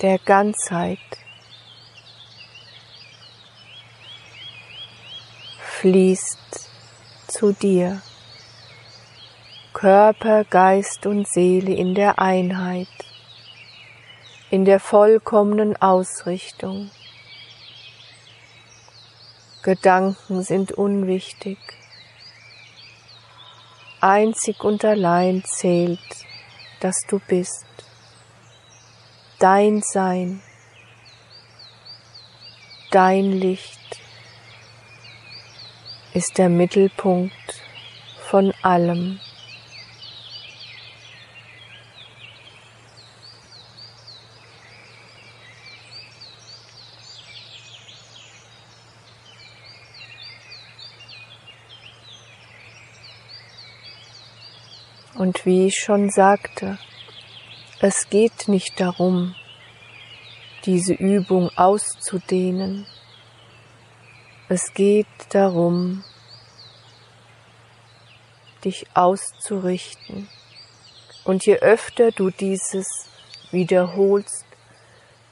der 0.00 0.18
Ganzheit, 0.18 0.98
fließt 5.58 6.70
zu 7.28 7.52
dir, 7.52 8.00
Körper, 9.74 10.44
Geist 10.44 11.04
und 11.04 11.28
Seele 11.28 11.74
in 11.74 11.94
der 11.94 12.18
Einheit, 12.18 12.88
in 14.50 14.64
der 14.64 14.80
vollkommenen 14.80 15.76
Ausrichtung. 15.82 16.90
Gedanken 19.62 20.42
sind 20.42 20.72
unwichtig. 20.72 21.58
Einzig 24.02 24.64
und 24.64 24.82
allein 24.82 25.44
zählt, 25.44 26.00
dass 26.80 26.96
du 27.06 27.20
bist, 27.28 27.66
dein 29.38 29.82
Sein, 29.82 30.42
dein 32.90 33.32
Licht 33.32 34.00
ist 36.14 36.38
der 36.38 36.48
Mittelpunkt 36.48 37.62
von 38.30 38.54
allem. 38.62 39.20
Und 55.20 55.44
wie 55.44 55.66
ich 55.66 55.76
schon 55.76 56.08
sagte, 56.08 56.78
es 57.82 58.08
geht 58.08 58.48
nicht 58.48 58.80
darum, 58.80 59.34
diese 60.64 60.94
Übung 60.94 61.50
auszudehnen. 61.56 62.86
Es 64.48 64.72
geht 64.72 65.06
darum, 65.28 66.04
dich 68.64 68.86
auszurichten. 68.94 70.26
Und 71.24 71.44
je 71.44 71.58
öfter 71.58 72.12
du 72.12 72.30
dieses 72.30 72.86
wiederholst, 73.50 74.46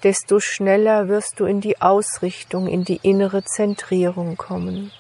desto 0.03 0.39
schneller 0.39 1.09
wirst 1.09 1.41
du 1.41 1.47
in 1.47 1.63
die 1.63 1.81
Ausrichtung, 1.81 2.67
in 2.67 2.85
die 2.85 3.01
innere 3.03 3.43
Zentrierung 3.43 4.37
kommen. 4.37 4.93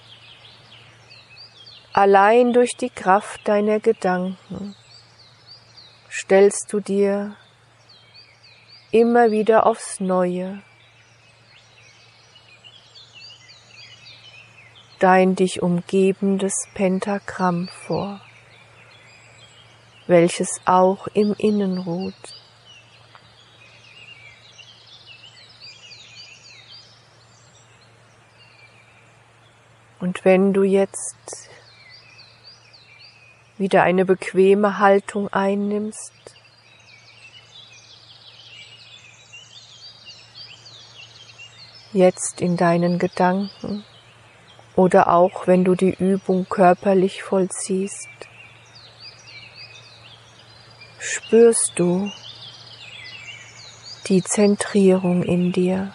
Allein 1.93 2.53
durch 2.53 2.76
die 2.76 2.91
Kraft 2.91 3.49
deiner 3.49 3.80
Gedanken 3.80 4.76
stellst 6.11 6.72
du 6.72 6.80
dir 6.80 7.36
immer 8.93 9.30
wieder 9.30 9.66
aufs 9.66 10.01
Neue 10.01 10.62
dein 14.99 15.36
dich 15.36 15.62
umgebendes 15.62 16.55
Pentagramm 16.74 17.68
vor, 17.68 18.20
welches 20.07 20.61
auch 20.64 21.07
im 21.09 21.34
Innen 21.39 21.78
ruht. 21.78 22.14
Und 30.01 30.24
wenn 30.24 30.53
du 30.53 30.62
jetzt 30.62 31.51
wieder 33.59 33.82
eine 33.82 34.04
bequeme 34.04 34.78
Haltung 34.78 35.28
einnimmst, 35.32 36.12
jetzt 41.92 42.40
in 42.40 42.56
deinen 42.56 42.98
Gedanken 42.98 43.84
oder 44.76 45.12
auch 45.12 45.46
wenn 45.46 45.64
du 45.64 45.74
die 45.74 45.94
Übung 45.98 46.46
körperlich 46.48 47.22
vollziehst, 47.22 48.09
spürst 51.00 51.72
du 51.76 52.11
die 54.06 54.22
Zentrierung 54.22 55.22
in 55.22 55.52
dir. 55.52 55.92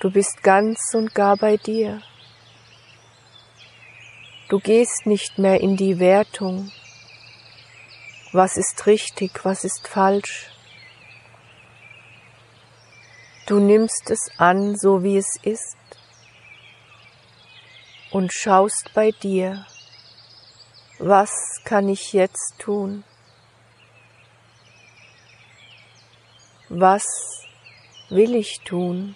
Du 0.00 0.10
bist 0.10 0.42
ganz 0.42 0.78
und 0.94 1.14
gar 1.14 1.36
bei 1.36 1.56
dir. 1.56 2.00
Du 4.48 4.60
gehst 4.60 5.04
nicht 5.04 5.36
mehr 5.36 5.60
in 5.60 5.76
die 5.76 5.98
Wertung, 5.98 6.72
was 8.32 8.56
ist 8.56 8.86
richtig, 8.86 9.44
was 9.44 9.62
ist 9.62 9.86
falsch. 9.86 10.48
Du 13.46 13.60
nimmst 13.60 14.08
es 14.08 14.30
an, 14.38 14.74
so 14.74 15.02
wie 15.02 15.18
es 15.18 15.36
ist, 15.42 15.76
und 18.10 18.32
schaust 18.32 18.90
bei 18.94 19.10
dir, 19.10 19.66
was 20.98 21.30
kann 21.64 21.90
ich 21.90 22.14
jetzt 22.14 22.54
tun? 22.58 23.04
Was 26.70 27.04
will 28.08 28.34
ich 28.34 28.60
tun? 28.64 29.14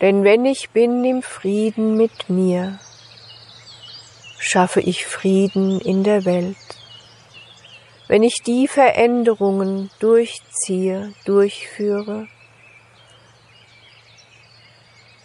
Denn 0.00 0.22
wenn 0.22 0.44
ich 0.44 0.70
bin 0.70 1.04
im 1.04 1.22
Frieden 1.22 1.96
mit 1.96 2.30
mir, 2.30 2.78
schaffe 4.38 4.80
ich 4.80 5.06
Frieden 5.06 5.80
in 5.80 6.04
der 6.04 6.24
Welt. 6.24 6.56
Wenn 8.06 8.22
ich 8.22 8.42
die 8.46 8.68
Veränderungen 8.68 9.90
durchziehe, 9.98 11.12
durchführe, 11.24 12.28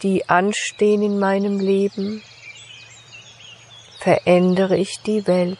die 0.01 0.27
anstehen 0.27 1.01
in 1.01 1.19
meinem 1.19 1.59
Leben, 1.59 2.21
verändere 3.99 4.75
ich 4.75 4.99
die 5.05 5.25
Welt. 5.27 5.57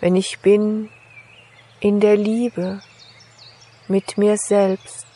Wenn 0.00 0.14
ich 0.14 0.38
bin 0.38 0.90
in 1.80 1.98
der 1.98 2.16
Liebe 2.16 2.80
mit 3.88 4.16
mir 4.16 4.36
selbst, 4.36 5.06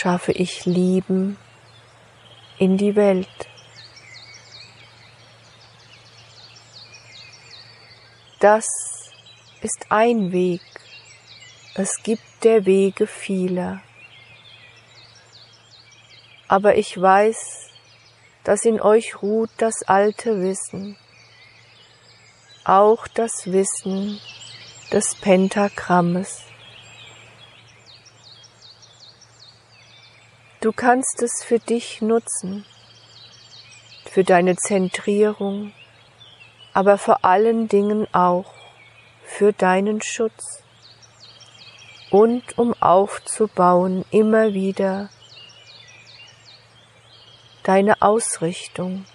schaffe 0.00 0.32
ich 0.32 0.64
Lieben 0.64 1.36
in 2.56 2.78
die 2.78 2.96
Welt. 2.96 3.28
Das 8.38 8.64
ist 9.60 9.86
ein 9.90 10.32
Weg. 10.32 10.62
Es 11.74 12.02
gibt 12.02 12.22
der 12.44 12.64
Wege 12.64 13.06
viele. 13.06 13.82
Aber 16.48 16.76
ich 16.76 16.98
weiß, 16.98 17.68
dass 18.44 18.64
in 18.64 18.80
euch 18.80 19.20
ruht 19.20 19.50
das 19.58 19.82
alte 19.82 20.40
Wissen, 20.40 20.96
auch 22.64 23.06
das 23.06 23.52
Wissen 23.52 24.18
des 24.90 25.14
Pentagrammes. 25.16 26.49
Du 30.60 30.72
kannst 30.72 31.22
es 31.22 31.42
für 31.42 31.58
dich 31.58 32.02
nutzen, 32.02 32.66
für 34.04 34.24
deine 34.24 34.56
Zentrierung, 34.56 35.72
aber 36.74 36.98
vor 36.98 37.24
allen 37.24 37.66
Dingen 37.66 38.06
auch 38.12 38.52
für 39.24 39.54
deinen 39.54 40.02
Schutz 40.02 40.62
und 42.10 42.58
um 42.58 42.74
aufzubauen 42.74 44.04
immer 44.10 44.52
wieder 44.52 45.08
deine 47.62 48.02
Ausrichtung 48.02 49.06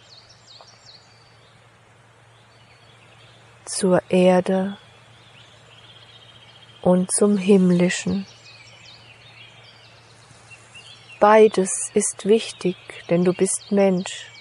zur 3.66 4.02
Erde 4.10 4.78
und 6.82 7.12
zum 7.12 7.38
Himmlischen. 7.38 8.26
Beides 11.20 11.92
ist 11.94 12.26
wichtig, 12.26 12.76
denn 13.10 13.24
du 13.24 13.34
bist 13.34 13.72
Mensch. 13.72 14.32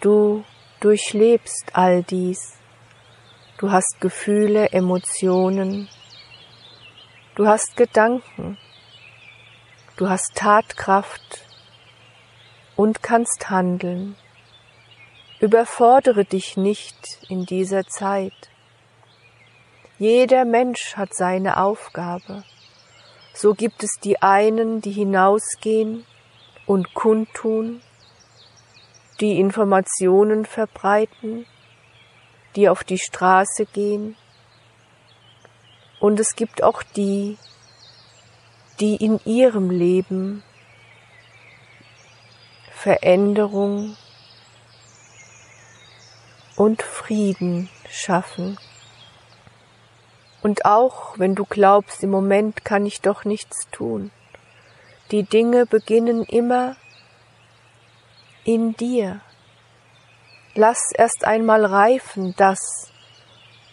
Du 0.00 0.44
durchlebst 0.80 1.70
all 1.72 2.02
dies. 2.02 2.58
Du 3.58 3.70
hast 3.70 4.00
Gefühle, 4.00 4.70
Emotionen. 4.72 5.88
Du 7.34 7.46
hast 7.46 7.76
Gedanken. 7.76 8.58
Du 9.96 10.08
hast 10.08 10.34
Tatkraft 10.34 11.46
und 12.76 13.02
kannst 13.02 13.48
handeln. 13.48 14.16
Überfordere 15.40 16.26
dich 16.26 16.58
nicht 16.58 17.18
in 17.28 17.46
dieser 17.46 17.86
Zeit. 17.86 18.50
Jeder 19.98 20.44
Mensch 20.44 20.96
hat 20.96 21.14
seine 21.14 21.58
Aufgabe. 21.58 22.44
So 23.34 23.54
gibt 23.54 23.82
es 23.82 23.92
die 24.02 24.20
einen, 24.20 24.80
die 24.80 24.92
hinausgehen 24.92 26.04
und 26.66 26.94
kundtun, 26.94 27.80
die 29.20 29.38
Informationen 29.38 30.46
verbreiten, 30.46 31.46
die 32.56 32.68
auf 32.68 32.84
die 32.84 32.98
Straße 32.98 33.66
gehen. 33.66 34.16
Und 36.00 36.18
es 36.18 36.34
gibt 36.34 36.62
auch 36.62 36.82
die, 36.82 37.38
die 38.80 38.96
in 38.96 39.20
ihrem 39.24 39.70
Leben 39.70 40.42
Veränderung 42.72 43.96
und 46.56 46.82
Frieden 46.82 47.68
schaffen. 47.90 48.58
Und 50.42 50.64
auch 50.64 51.18
wenn 51.18 51.34
du 51.34 51.44
glaubst, 51.44 52.02
im 52.02 52.10
Moment 52.10 52.64
kann 52.64 52.86
ich 52.86 53.00
doch 53.00 53.24
nichts 53.24 53.68
tun, 53.70 54.10
die 55.10 55.22
Dinge 55.22 55.66
beginnen 55.66 56.24
immer 56.24 56.76
in 58.44 58.74
dir. 58.74 59.20
Lass 60.54 60.92
erst 60.94 61.24
einmal 61.24 61.64
reifen 61.64 62.34
das, 62.36 62.90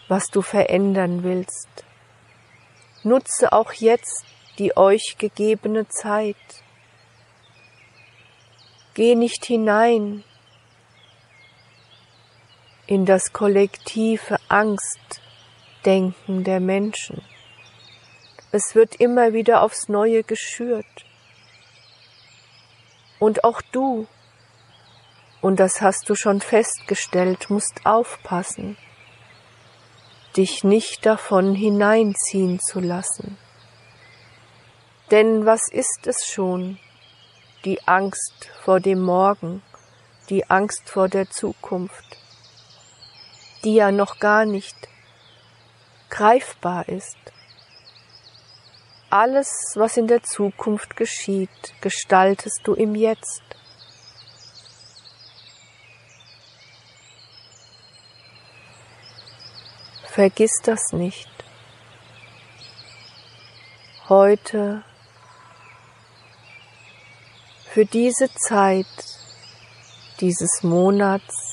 was 0.08 0.26
du 0.26 0.42
verändern 0.42 1.22
willst. 1.22 1.68
Nutze 3.02 3.52
auch 3.52 3.72
jetzt 3.72 4.24
die 4.58 4.76
euch 4.76 5.16
gegebene 5.18 5.88
Zeit. 5.88 6.36
Geh 8.94 9.14
nicht 9.14 9.44
hinein 9.44 10.24
in 12.86 13.06
das 13.06 13.32
kollektive 13.32 14.38
Angst, 14.48 15.20
Denken 15.84 16.44
der 16.44 16.60
Menschen. 16.60 17.22
Es 18.50 18.74
wird 18.74 18.96
immer 18.96 19.32
wieder 19.32 19.62
aufs 19.62 19.88
Neue 19.88 20.22
geschürt. 20.22 21.04
Und 23.18 23.44
auch 23.44 23.60
du, 23.72 24.06
und 25.40 25.60
das 25.60 25.80
hast 25.80 26.08
du 26.08 26.14
schon 26.14 26.40
festgestellt, 26.40 27.50
musst 27.50 27.84
aufpassen, 27.84 28.76
dich 30.36 30.64
nicht 30.64 31.04
davon 31.06 31.54
hineinziehen 31.54 32.60
zu 32.60 32.80
lassen. 32.80 33.36
Denn 35.10 35.46
was 35.46 35.62
ist 35.70 36.06
es 36.06 36.26
schon, 36.26 36.78
die 37.64 37.86
Angst 37.86 38.50
vor 38.62 38.80
dem 38.80 39.00
Morgen, 39.00 39.62
die 40.28 40.48
Angst 40.48 40.88
vor 40.88 41.08
der 41.08 41.30
Zukunft? 41.30 42.18
die 43.64 43.74
ja 43.74 43.90
noch 43.90 44.18
gar 44.18 44.44
nicht 44.44 44.76
greifbar 46.10 46.88
ist. 46.88 47.16
Alles, 49.10 49.48
was 49.74 49.96
in 49.96 50.06
der 50.06 50.22
Zukunft 50.22 50.96
geschieht, 50.96 51.48
gestaltest 51.80 52.60
du 52.64 52.74
im 52.74 52.94
Jetzt. 52.94 53.42
Vergiss 60.04 60.52
das 60.64 60.92
nicht. 60.92 61.30
Heute, 64.08 64.82
für 67.70 67.86
diese 67.86 68.28
Zeit 68.34 68.86
dieses 70.20 70.62
Monats, 70.62 71.47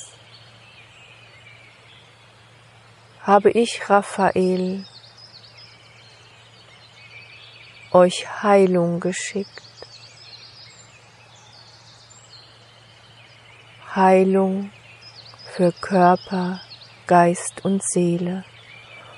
habe 3.26 3.49
ich, 3.49 3.89
Raphael, 3.89 4.86
euch 7.91 8.43
Heilung 8.43 8.99
geschickt. 8.99 9.49
Heilung 13.95 14.69
für 15.55 15.71
Körper, 15.71 16.61
Geist 17.07 17.65
und 17.65 17.82
Seele, 17.84 18.43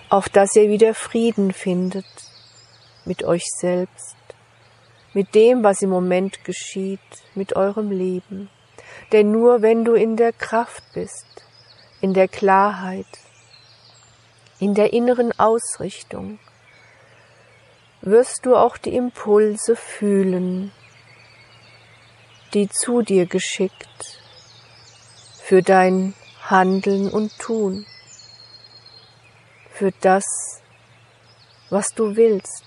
auf 0.08 0.30
dass 0.30 0.56
ihr 0.56 0.70
wieder 0.70 0.94
Frieden 0.94 1.52
findet 1.52 2.06
mit 3.04 3.26
euch 3.26 3.44
selbst, 3.60 4.16
mit 5.14 5.36
dem, 5.36 5.64
was 5.64 5.82
im 5.82 5.90
Moment 5.90 6.46
geschieht, 6.46 7.00
mit 7.36 7.58
eurem 7.58 7.92
Leben. 7.92 8.50
Denn 9.12 9.32
nur 9.32 9.62
wenn 9.62 9.84
du 9.84 9.96
in 9.96 10.16
der 10.16 10.32
Kraft 10.32 10.84
bist, 10.94 11.26
in 12.00 12.14
der 12.14 12.28
Klarheit, 12.30 13.08
in 14.60 14.74
der 14.74 14.94
inneren 14.94 15.38
Ausrichtung, 15.40 16.40
wirst 18.02 18.46
du 18.46 18.56
auch 18.56 18.78
die 18.78 18.96
Impulse 18.96 19.76
fühlen, 19.76 20.72
die 22.54 22.70
zu 22.70 23.02
dir 23.02 23.26
geschickt 23.26 24.20
für 25.42 25.62
dein 25.62 26.14
Handeln 26.50 27.10
und 27.10 27.38
Tun, 27.40 27.86
für 29.72 29.92
das, 30.02 30.26
was 31.70 31.88
du 31.90 32.16
willst. 32.16 32.66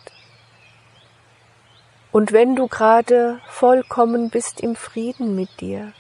Und 2.13 2.33
wenn 2.33 2.57
du 2.57 2.67
gerade 2.67 3.41
vollkommen 3.49 4.31
bist 4.31 4.61
im 4.61 4.75
Frieden 4.77 5.37
mit 5.37 5.61
dir, 5.61 5.93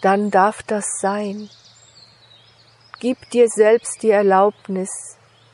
dann 0.00 0.30
darf 0.30 0.62
das 0.62 0.84
sein. 1.00 1.50
Gib 3.00 3.30
dir 3.30 3.48
selbst 3.48 4.02
die 4.02 4.10
Erlaubnis, 4.10 4.90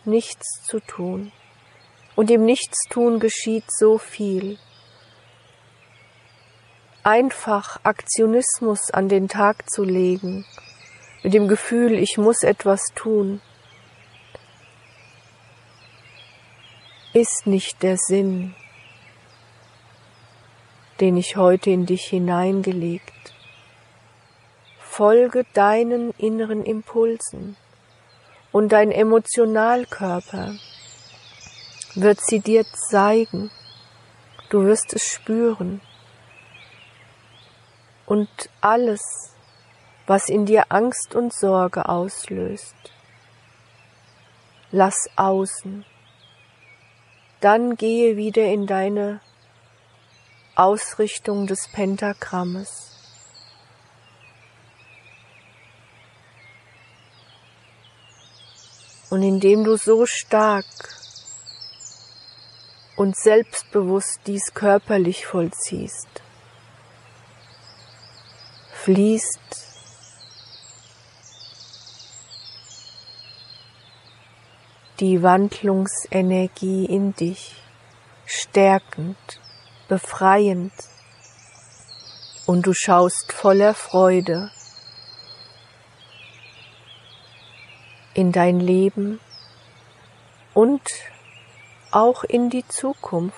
nichts 0.05 0.65
zu 0.65 0.81
tun. 0.81 1.31
Und 2.17 2.29
im 2.29 2.45
Nichtstun 2.45 3.21
geschieht 3.21 3.63
so 3.69 3.99
viel. 3.99 4.59
Einfach 7.05 7.79
Aktionismus 7.85 8.91
an 8.91 9.09
den 9.09 9.29
Tag 9.29 9.71
zu 9.71 9.85
legen, 9.85 10.45
mit 11.23 11.35
dem 11.35 11.47
Gefühl, 11.47 11.93
ich 12.01 12.19
muss 12.19 12.43
etwas 12.43 12.83
tun, 12.97 13.41
ist 17.13 17.47
nicht 17.47 17.81
der 17.85 17.97
Sinn, 17.97 18.57
den 20.99 21.17
ich 21.17 21.37
heute 21.37 21.71
in 21.71 21.87
dich 21.87 22.07
hineingelegt. 22.07 23.36
Folge 24.97 25.45
deinen 25.53 26.13
inneren 26.13 26.65
Impulsen 26.65 27.55
und 28.51 28.73
dein 28.73 28.91
Emotionalkörper 28.91 30.55
wird 31.97 32.19
sie 32.23 32.41
dir 32.41 32.65
zeigen. 32.89 33.51
Du 34.49 34.65
wirst 34.65 34.95
es 34.95 35.03
spüren. 35.03 35.83
Und 38.07 38.31
alles, 38.63 39.03
was 40.07 40.31
in 40.31 40.47
dir 40.47 40.73
Angst 40.73 41.15
und 41.15 41.35
Sorge 41.35 41.91
auslöst, 41.91 42.75
lass 44.71 45.11
außen. 45.17 45.85
Dann 47.43 47.77
gehe 47.77 48.17
wieder 48.17 48.47
in 48.47 48.67
deine 48.67 49.21
Ausrichtung 50.55 51.47
des 51.47 51.69
Pentagrammes. 51.71 52.96
Und 59.11 59.23
indem 59.23 59.65
du 59.65 59.77
so 59.77 60.05
stark 60.07 60.65
und 62.97 63.17
selbstbewusst 63.17 64.21
dies 64.27 64.53
körperlich 64.53 65.27
vollziehst, 65.27 66.09
fließt 68.73 69.41
die 75.01 75.23
Wandlungsenergie 75.23 76.87
in 76.87 77.15
dich, 77.15 77.63
stärkend, 78.25 79.41
befreiend, 79.89 80.73
und 82.47 82.67
du 82.67 82.73
schaust 82.73 83.33
voller 83.33 83.75
Freude 83.75 84.51
in 88.17 88.33
dein 88.33 88.61
Leben 88.61 89.21
und 90.55 90.81
auch 91.91 92.25
in 92.25 92.49
die 92.49 92.67
Zukunft. 92.67 93.37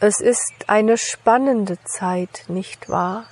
Es 0.00 0.20
ist 0.20 0.52
eine 0.66 0.98
spannende 0.98 1.78
Zeit, 1.84 2.46
nicht 2.48 2.88
wahr? 2.88 3.26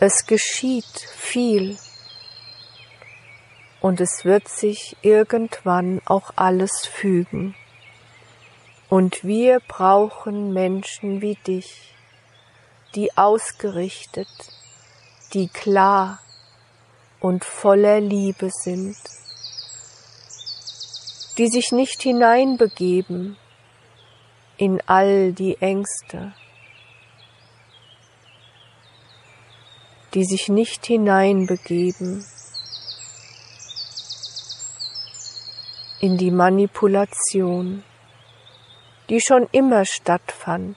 Es 0.00 0.26
geschieht 0.26 0.98
viel 1.16 1.78
und 3.80 4.00
es 4.00 4.24
wird 4.24 4.48
sich 4.48 4.96
irgendwann 5.02 6.02
auch 6.04 6.32
alles 6.34 6.84
fügen. 6.84 7.54
Und 8.88 9.22
wir 9.22 9.60
brauchen 9.60 10.52
Menschen 10.52 11.20
wie 11.20 11.36
dich, 11.36 11.94
die 12.96 13.16
ausgerichtet, 13.16 14.28
die 15.32 15.46
klar, 15.46 16.18
und 17.20 17.44
voller 17.44 18.00
Liebe 18.00 18.50
sind, 18.50 18.96
die 21.38 21.48
sich 21.48 21.72
nicht 21.72 22.02
hineinbegeben 22.02 23.36
in 24.56 24.80
all 24.86 25.32
die 25.32 25.56
Ängste, 25.60 26.32
die 30.14 30.24
sich 30.24 30.48
nicht 30.48 30.86
hineinbegeben 30.86 32.24
in 36.00 36.16
die 36.16 36.30
Manipulation, 36.30 37.84
die 39.08 39.20
schon 39.20 39.46
immer 39.52 39.84
stattfand, 39.84 40.76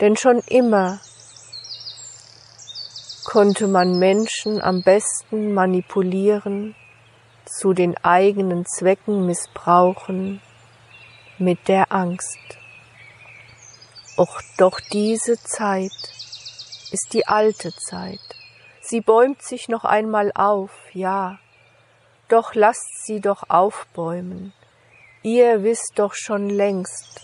denn 0.00 0.16
schon 0.16 0.38
immer 0.46 1.00
konnte 3.28 3.68
man 3.68 3.98
Menschen 3.98 4.62
am 4.62 4.80
besten 4.82 5.52
manipulieren, 5.52 6.74
zu 7.44 7.74
den 7.74 7.94
eigenen 8.02 8.64
Zwecken 8.64 9.26
missbrauchen, 9.26 10.40
mit 11.36 11.68
der 11.68 11.92
Angst. 11.92 12.38
Och, 14.16 14.40
doch 14.56 14.80
diese 14.80 15.36
Zeit 15.42 15.92
ist 16.90 17.08
die 17.12 17.26
alte 17.26 17.70
Zeit. 17.74 18.18
Sie 18.80 19.02
bäumt 19.02 19.42
sich 19.42 19.68
noch 19.68 19.84
einmal 19.84 20.32
auf, 20.34 20.70
ja, 20.94 21.38
doch 22.30 22.54
lasst 22.54 23.04
sie 23.04 23.20
doch 23.20 23.50
aufbäumen. 23.50 24.54
Ihr 25.22 25.62
wisst 25.62 25.92
doch 25.96 26.14
schon 26.14 26.48
längst, 26.48 27.20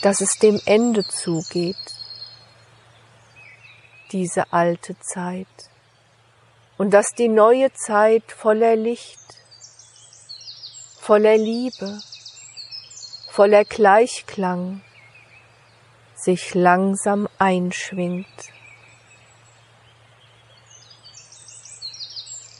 dass 0.00 0.22
es 0.22 0.38
dem 0.38 0.58
Ende 0.64 1.06
zugeht 1.06 1.99
diese 4.12 4.52
alte 4.52 4.98
Zeit 4.98 5.46
und 6.78 6.92
dass 6.92 7.10
die 7.10 7.28
neue 7.28 7.72
Zeit 7.74 8.24
voller 8.32 8.74
Licht, 8.74 9.20
voller 10.98 11.36
Liebe, 11.36 12.00
voller 13.30 13.64
Gleichklang 13.64 14.80
sich 16.14 16.54
langsam 16.54 17.28
einschwingt. 17.38 18.26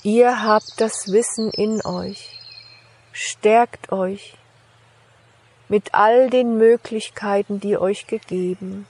Ihr 0.02 0.42
habt 0.42 0.74
das 0.78 1.08
Wissen 1.08 1.50
in 1.50 1.84
euch, 1.84 2.38
stärkt 3.12 3.92
euch 3.92 4.34
mit 5.68 5.94
all 5.94 6.28
den 6.28 6.58
Möglichkeiten, 6.58 7.60
die 7.60 7.78
euch 7.78 8.06
gegeben 8.06 8.86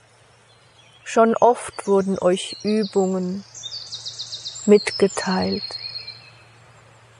Schon 1.03 1.35
oft 1.35 1.87
wurden 1.87 2.17
euch 2.19 2.55
Übungen 2.63 3.43
mitgeteilt, 4.65 5.63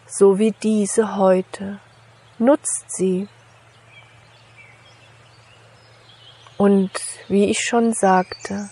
so 0.07 0.37
wie 0.39 0.51
diese 0.51 1.17
heute. 1.17 1.79
Nutzt 2.37 2.85
sie. 2.87 3.27
Und 6.57 6.91
wie 7.27 7.45
ich 7.45 7.61
schon 7.61 7.93
sagte, 7.93 8.69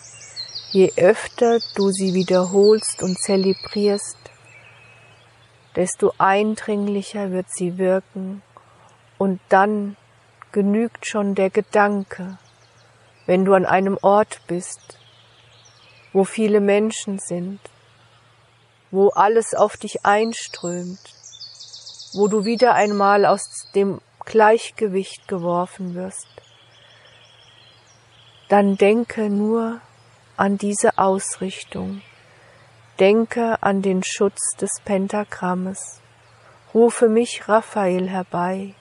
je 0.70 0.92
öfter 0.96 1.58
du 1.74 1.90
sie 1.90 2.14
wiederholst 2.14 3.02
und 3.02 3.18
zelebrierst, 3.18 4.18
desto 5.76 6.12
eindringlicher 6.18 7.32
wird 7.32 7.46
sie 7.50 7.78
wirken 7.78 8.42
und 9.18 9.40
dann 9.48 9.96
genügt 10.52 11.06
schon 11.06 11.34
der 11.34 11.50
Gedanke, 11.50 12.38
wenn 13.26 13.44
du 13.44 13.54
an 13.54 13.66
einem 13.66 13.98
Ort 14.02 14.40
bist, 14.46 14.99
wo 16.12 16.24
viele 16.24 16.60
Menschen 16.60 17.18
sind, 17.18 17.60
wo 18.90 19.08
alles 19.10 19.54
auf 19.54 19.76
dich 19.76 20.04
einströmt, 20.04 21.00
wo 22.14 22.28
du 22.28 22.44
wieder 22.44 22.74
einmal 22.74 23.24
aus 23.24 23.42
dem 23.74 24.00
Gleichgewicht 24.24 25.28
geworfen 25.28 25.94
wirst, 25.94 26.28
dann 28.48 28.76
denke 28.76 29.30
nur 29.30 29.80
an 30.36 30.58
diese 30.58 30.98
Ausrichtung, 30.98 32.02
denke 32.98 33.62
an 33.62 33.82
den 33.82 34.02
Schutz 34.02 34.56
des 34.60 34.70
Pentagrammes, 34.84 36.00
rufe 36.74 37.08
mich 37.08 37.48
Raphael 37.48 38.08
herbei, 38.08 38.74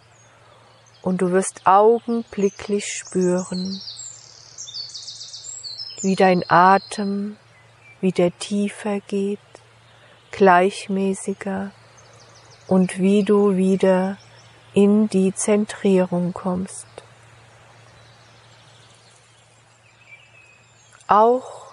und 1.01 1.21
du 1.21 1.31
wirst 1.31 1.61
augenblicklich 1.65 2.85
spüren, 2.85 3.81
wie 6.01 6.15
dein 6.15 6.43
Atem 6.49 7.37
wieder 8.01 8.31
tiefer 8.39 8.99
geht, 9.01 9.39
gleichmäßiger 10.31 11.71
und 12.67 12.99
wie 12.99 13.23
du 13.23 13.57
wieder 13.57 14.17
in 14.73 15.09
die 15.09 15.33
Zentrierung 15.33 16.33
kommst. 16.33 16.85
Auch 21.07 21.65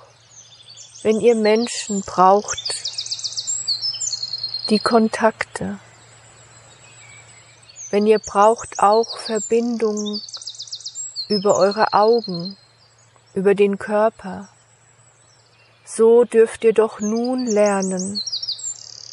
wenn 1.02 1.20
ihr 1.20 1.34
Menschen 1.34 2.00
braucht, 2.00 2.74
die 4.70 4.78
Kontakte, 4.78 5.78
wenn 7.90 8.06
ihr 8.06 8.18
braucht 8.18 8.80
auch 8.80 9.18
Verbindung 9.18 10.20
über 11.28 11.56
eure 11.56 11.92
Augen, 11.92 12.56
über 13.36 13.54
den 13.54 13.76
Körper, 13.76 14.48
so 15.84 16.24
dürft 16.24 16.64
ihr 16.64 16.72
doch 16.72 17.00
nun 17.00 17.46
lernen, 17.46 18.22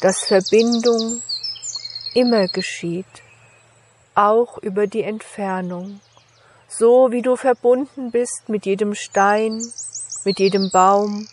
dass 0.00 0.24
Verbindung 0.24 1.22
immer 2.14 2.48
geschieht, 2.48 3.22
auch 4.14 4.56
über 4.58 4.86
die 4.86 5.02
Entfernung, 5.02 6.00
so 6.68 7.10
wie 7.10 7.20
du 7.20 7.36
verbunden 7.36 8.10
bist 8.10 8.48
mit 8.48 8.64
jedem 8.64 8.94
Stein, 8.94 9.60
mit 10.24 10.40
jedem 10.40 10.70
Baum, 10.70 11.28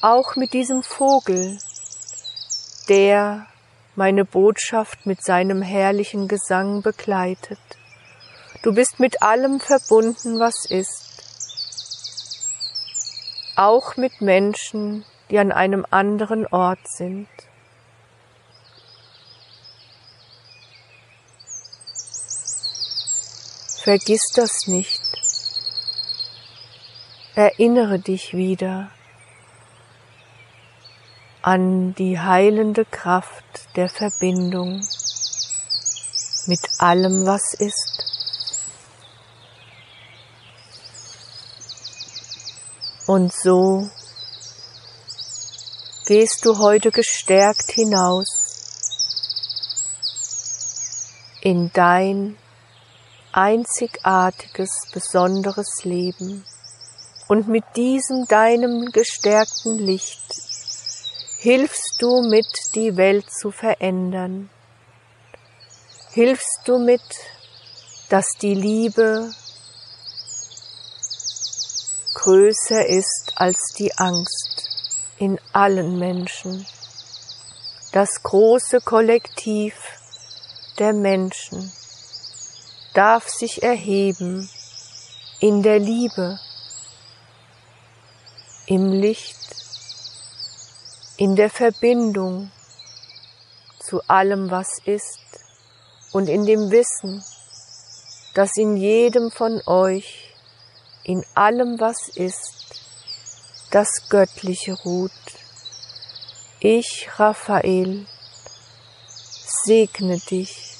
auch 0.00 0.36
mit 0.36 0.54
diesem 0.54 0.82
Vogel, 0.82 1.58
der 2.88 3.46
meine 3.94 4.24
Botschaft 4.24 5.04
mit 5.04 5.22
seinem 5.22 5.60
herrlichen 5.60 6.28
Gesang 6.28 6.80
begleitet. 6.80 7.60
Du 8.62 8.72
bist 8.72 9.00
mit 9.00 9.22
allem 9.22 9.58
verbunden, 9.58 10.38
was 10.38 10.66
ist, 10.70 11.12
auch 13.56 13.96
mit 13.96 14.20
Menschen, 14.20 15.04
die 15.30 15.38
an 15.38 15.50
einem 15.50 15.84
anderen 15.90 16.46
Ort 16.46 16.86
sind. 16.86 17.28
Vergiss 23.82 24.22
das 24.36 24.68
nicht. 24.68 25.00
Erinnere 27.34 27.98
dich 27.98 28.32
wieder 28.32 28.92
an 31.42 31.94
die 31.94 32.20
heilende 32.20 32.84
Kraft 32.84 33.44
der 33.74 33.88
Verbindung 33.88 34.80
mit 36.46 36.60
allem, 36.78 37.26
was 37.26 37.54
ist. 37.54 37.91
Und 43.06 43.32
so 43.32 43.88
gehst 46.06 46.44
du 46.44 46.58
heute 46.58 46.90
gestärkt 46.90 47.72
hinaus 47.72 48.52
in 51.40 51.72
dein 51.72 52.36
einzigartiges, 53.32 54.70
besonderes 54.92 55.82
Leben. 55.82 56.44
Und 57.28 57.48
mit 57.48 57.64
diesem 57.74 58.26
deinem 58.28 58.92
gestärkten 58.92 59.78
Licht 59.78 60.20
hilfst 61.38 61.96
du 61.98 62.22
mit, 62.28 62.46
die 62.74 62.96
Welt 62.96 63.28
zu 63.30 63.50
verändern. 63.50 64.48
Hilfst 66.12 66.60
du 66.66 66.78
mit, 66.78 67.02
dass 68.10 68.26
die 68.40 68.54
Liebe 68.54 69.32
größer 72.22 72.86
ist 72.86 73.32
als 73.34 73.74
die 73.76 73.92
Angst 73.98 74.70
in 75.18 75.40
allen 75.52 75.98
Menschen. 75.98 76.64
Das 77.90 78.22
große 78.22 78.80
Kollektiv 78.80 79.74
der 80.78 80.92
Menschen 80.92 81.72
darf 82.94 83.28
sich 83.28 83.64
erheben 83.64 84.48
in 85.40 85.64
der 85.64 85.80
Liebe, 85.80 86.38
im 88.66 88.92
Licht, 88.92 89.56
in 91.16 91.34
der 91.34 91.50
Verbindung 91.50 92.52
zu 93.80 94.00
allem, 94.06 94.48
was 94.48 94.78
ist 94.84 95.18
und 96.12 96.28
in 96.28 96.46
dem 96.46 96.70
Wissen, 96.70 97.24
dass 98.36 98.56
in 98.56 98.76
jedem 98.76 99.32
von 99.32 99.60
euch 99.66 100.31
in 101.04 101.24
allem, 101.34 101.80
was 101.80 102.08
ist, 102.08 102.80
das 103.70 104.08
Göttliche 104.08 104.74
ruht. 104.84 105.10
Ich, 106.60 107.08
Raphael, 107.16 108.06
segne 109.64 110.18
dich. 110.18 110.76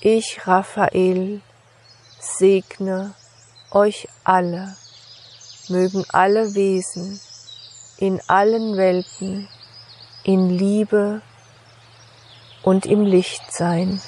Ich, 0.00 0.46
Raphael, 0.46 1.40
segne 2.20 3.14
euch 3.70 4.08
alle. 4.24 4.76
Mögen 5.68 6.04
alle 6.10 6.54
Wesen 6.54 7.20
in 7.98 8.20
allen 8.28 8.76
Welten 8.76 9.48
in 10.22 10.50
Liebe 10.50 11.22
und 12.62 12.84
im 12.84 13.02
Licht 13.02 13.52
sein. 13.52 14.00